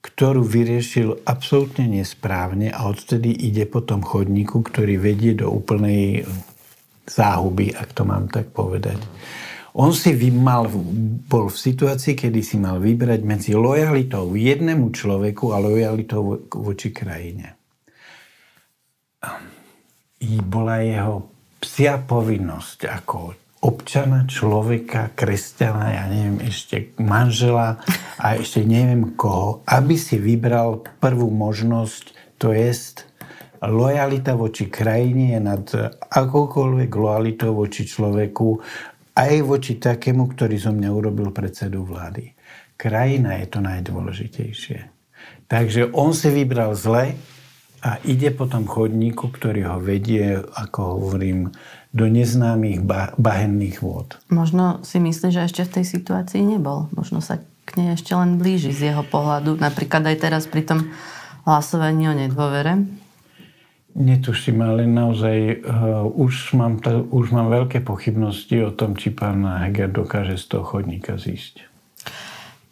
ktorú 0.05 0.45
vyriešil 0.45 1.25
absolútne 1.25 1.89
nesprávne 1.89 2.69
a 2.69 2.85
odtedy 2.91 3.33
ide 3.33 3.65
po 3.65 3.81
tom 3.81 4.05
chodníku, 4.05 4.61
ktorý 4.61 5.01
vedie 5.01 5.33
do 5.33 5.49
úplnej 5.49 6.29
záhuby, 7.09 7.73
ak 7.73 7.97
to 7.97 8.03
mám 8.05 8.29
tak 8.29 8.53
povedať. 8.53 9.01
On 9.75 9.91
si 9.91 10.15
vymal, 10.15 10.71
bol 11.27 11.51
v 11.51 11.59
situácii, 11.59 12.15
kedy 12.15 12.41
si 12.47 12.63
mal 12.63 12.79
vybrať 12.79 13.21
medzi 13.27 13.53
lojalitou 13.59 14.31
jednému 14.39 14.95
človeku 14.95 15.51
a 15.51 15.59
lojalitou 15.59 16.47
voči 16.47 16.95
krajine. 16.95 17.59
I 19.25 19.54
bola 20.41 20.81
jeho 20.81 21.29
psia 21.61 21.97
povinnosť 22.01 22.79
ako 22.89 23.17
občana, 23.65 24.29
človeka, 24.29 25.17
kresťana, 25.17 25.97
ja 25.97 26.05
neviem, 26.13 26.45
ešte 26.45 26.93
manžela 27.01 27.81
a 28.21 28.37
ešte 28.37 28.61
neviem 28.61 29.17
koho, 29.17 29.65
aby 29.65 29.97
si 29.97 30.21
vybral 30.21 30.85
prvú 31.01 31.33
možnosť, 31.33 32.37
to 32.37 32.53
jest 32.53 33.09
lojalita 33.65 34.37
voči 34.37 34.69
krajine 34.69 35.33
je 35.33 35.41
nad 35.41 35.65
akoukoľvek 36.13 36.91
lojalitou 36.93 37.57
voči 37.57 37.89
človeku, 37.89 38.61
aj 39.17 39.35
voči 39.47 39.81
takému, 39.81 40.29
ktorý 40.37 40.61
zo 40.61 40.73
mňa 40.75 40.91
urobil 40.93 41.33
predsedu 41.33 41.87
vlády. 41.87 42.37
Krajina 42.77 43.41
je 43.41 43.47
to 43.49 43.65
najdôležitejšie. 43.65 44.79
Takže 45.49 45.95
on 45.95 46.13
si 46.13 46.29
vybral 46.29 46.75
zle 46.77 47.15
a 47.85 48.01
ide 48.01 48.33
po 48.33 48.49
tom 48.49 48.65
chodníku, 48.65 49.29
ktorý 49.29 49.69
ho 49.69 49.77
vedie, 49.77 50.41
ako 50.41 50.97
hovorím, 50.97 51.53
do 51.93 52.09
neznámych 52.09 52.81
bahenných 53.21 53.85
vôd. 53.85 54.17
Možno 54.33 54.81
si 54.83 54.97
myslí, 54.99 55.29
že 55.29 55.45
ešte 55.45 55.63
v 55.69 55.75
tej 55.79 55.85
situácii 56.01 56.43
nebol. 56.43 56.89
Možno 56.97 57.21
sa 57.21 57.45
k 57.69 57.71
nej 57.77 57.95
ešte 57.95 58.17
len 58.17 58.41
blíži 58.41 58.73
z 58.73 58.91
jeho 58.91 59.05
pohľadu. 59.05 59.61
Napríklad 59.61 60.01
aj 60.09 60.17
teraz 60.17 60.49
pri 60.49 60.65
tom 60.65 60.91
hlasovaní 61.45 62.09
o 62.09 62.17
nedôvere. 62.17 62.83
Netuším, 63.95 64.59
ale 64.65 64.91
naozaj 64.91 65.63
uh, 65.63 66.03
už, 66.09 66.59
mám 66.59 66.83
to, 66.83 67.07
už 67.15 67.31
mám 67.31 67.47
veľké 67.47 67.79
pochybnosti 67.87 68.59
o 68.67 68.75
tom, 68.75 68.99
či 68.99 69.15
pán 69.15 69.47
Heger 69.47 69.87
dokáže 69.87 70.35
z 70.35 70.51
toho 70.51 70.67
chodníka 70.67 71.15
zísť. 71.15 71.74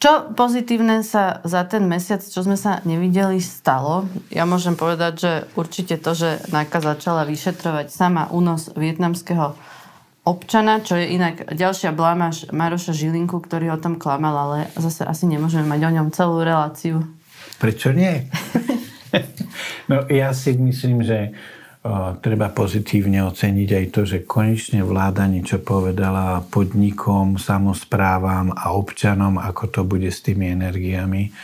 Čo 0.03 0.35
pozitívne 0.35 1.07
sa 1.07 1.39
za 1.47 1.63
ten 1.63 1.87
mesiac, 1.87 2.19
čo 2.19 2.43
sme 2.43 2.59
sa 2.59 2.83
nevideli, 2.83 3.39
stalo? 3.39 4.11
Ja 4.35 4.43
môžem 4.43 4.75
povedať, 4.75 5.13
že 5.15 5.33
určite 5.55 5.95
to, 5.95 6.11
že 6.19 6.43
NAKA 6.51 6.83
začala 6.83 7.23
vyšetrovať 7.23 7.87
sama 7.87 8.27
únos 8.35 8.75
vietnamského 8.75 9.55
občana, 10.27 10.83
čo 10.83 10.99
je 10.99 11.07
inak 11.07 11.55
ďalšia 11.55 11.95
blámaž 11.95 12.51
Maroša 12.51 12.99
Žilinku, 12.99 13.39
ktorý 13.47 13.71
o 13.71 13.79
tom 13.79 13.95
klamal, 13.95 14.35
ale 14.35 14.59
zase 14.75 15.07
asi 15.07 15.31
nemôžeme 15.31 15.71
mať 15.71 15.87
o 15.87 15.95
ňom 15.95 16.11
celú 16.11 16.43
reláciu. 16.43 17.07
Prečo 17.63 17.95
nie? 17.95 18.27
no 19.87 20.03
ja 20.11 20.35
si 20.35 20.59
myslím, 20.59 21.07
že 21.07 21.31
treba 22.23 22.47
pozitívne 22.55 23.27
oceniť 23.27 23.71
aj 23.75 23.87
to, 23.91 24.01
že 24.07 24.19
konečne 24.23 24.87
vláda 24.87 25.27
niečo 25.27 25.59
povedala 25.59 26.39
podnikom, 26.47 27.43
samozprávam 27.43 28.55
a 28.55 28.71
občanom, 28.71 29.43
ako 29.43 29.65
to 29.67 29.81
bude 29.83 30.07
s 30.07 30.23
tými 30.23 30.55
energiami. 30.55 31.35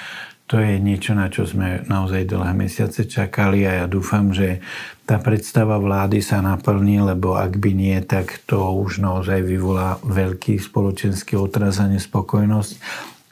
To 0.48 0.56
je 0.56 0.80
niečo, 0.80 1.12
na 1.12 1.28
čo 1.28 1.44
sme 1.44 1.84
naozaj 1.84 2.24
dlhé 2.24 2.56
mesiace 2.56 3.04
čakali 3.04 3.68
a 3.68 3.84
ja 3.84 3.86
dúfam, 3.90 4.32
že 4.32 4.64
tá 5.04 5.20
predstava 5.20 5.76
vlády 5.76 6.24
sa 6.24 6.40
naplní, 6.40 7.04
lebo 7.04 7.36
ak 7.36 7.60
by 7.60 7.70
nie, 7.76 7.98
tak 8.00 8.40
to 8.48 8.56
už 8.56 9.04
naozaj 9.04 9.44
vyvolá 9.44 10.00
veľký 10.00 10.56
spoločenský 10.56 11.36
otraz 11.36 11.84
a 11.84 11.90
nespokojnosť. 11.92 12.72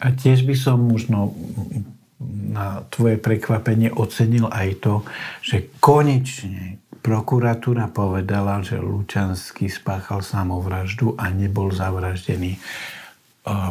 A 0.04 0.12
tiež 0.12 0.44
by 0.44 0.52
som 0.58 0.82
možno 0.84 1.32
na 2.52 2.84
tvoje 2.92 3.16
prekvapenie 3.16 3.92
ocenil 3.92 4.48
aj 4.52 4.68
to, 4.84 4.94
že 5.40 5.72
konečne 5.80 6.80
prokuratúra 7.06 7.86
povedala, 7.94 8.58
že 8.66 8.82
Lučanský 8.82 9.70
spáchal 9.70 10.26
samovraždu 10.26 11.14
a 11.14 11.30
nebol 11.30 11.70
zavraždený. 11.70 12.58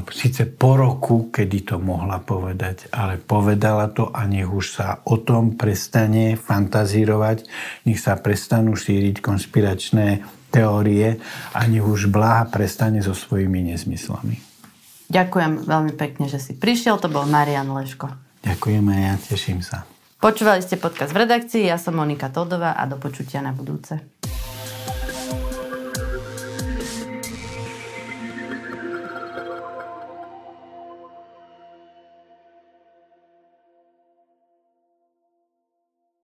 Sice 0.07 0.47
po 0.47 0.79
roku, 0.79 1.27
kedy 1.27 1.67
to 1.67 1.75
mohla 1.75 2.23
povedať, 2.23 2.87
ale 2.95 3.19
povedala 3.19 3.91
to 3.91 4.07
a 4.07 4.23
nech 4.23 4.47
už 4.47 4.79
sa 4.79 5.03
o 5.03 5.19
tom 5.19 5.59
prestane 5.59 6.39
fantazírovať, 6.39 7.43
nech 7.83 7.99
sa 7.99 8.15
prestanú 8.15 8.71
šíriť 8.79 9.19
konšpiračné 9.19 10.23
teórie 10.47 11.19
a 11.51 11.59
nech 11.67 11.83
už 11.83 12.07
Blaha 12.07 12.47
prestane 12.47 13.03
so 13.03 13.11
svojimi 13.11 13.75
nezmyslami. 13.75 14.39
Ďakujem 15.11 15.67
veľmi 15.67 15.93
pekne, 15.99 16.31
že 16.31 16.39
si 16.39 16.55
prišiel. 16.55 16.95
To 17.03 17.11
bol 17.11 17.27
Marian 17.27 17.67
Leško. 17.67 18.07
Ďakujeme, 18.47 19.11
ja 19.11 19.19
teším 19.19 19.59
sa. 19.59 19.83
Počúvali 20.25 20.65
ste 20.65 20.81
podcast 20.81 21.13
v 21.13 21.21
redakcii, 21.21 21.69
ja 21.69 21.77
som 21.77 22.01
Monika 22.01 22.33
Todová 22.33 22.73
a 22.73 22.89
do 22.89 22.97
počutia 22.97 23.45
na 23.45 23.53
budúce. 23.53 24.01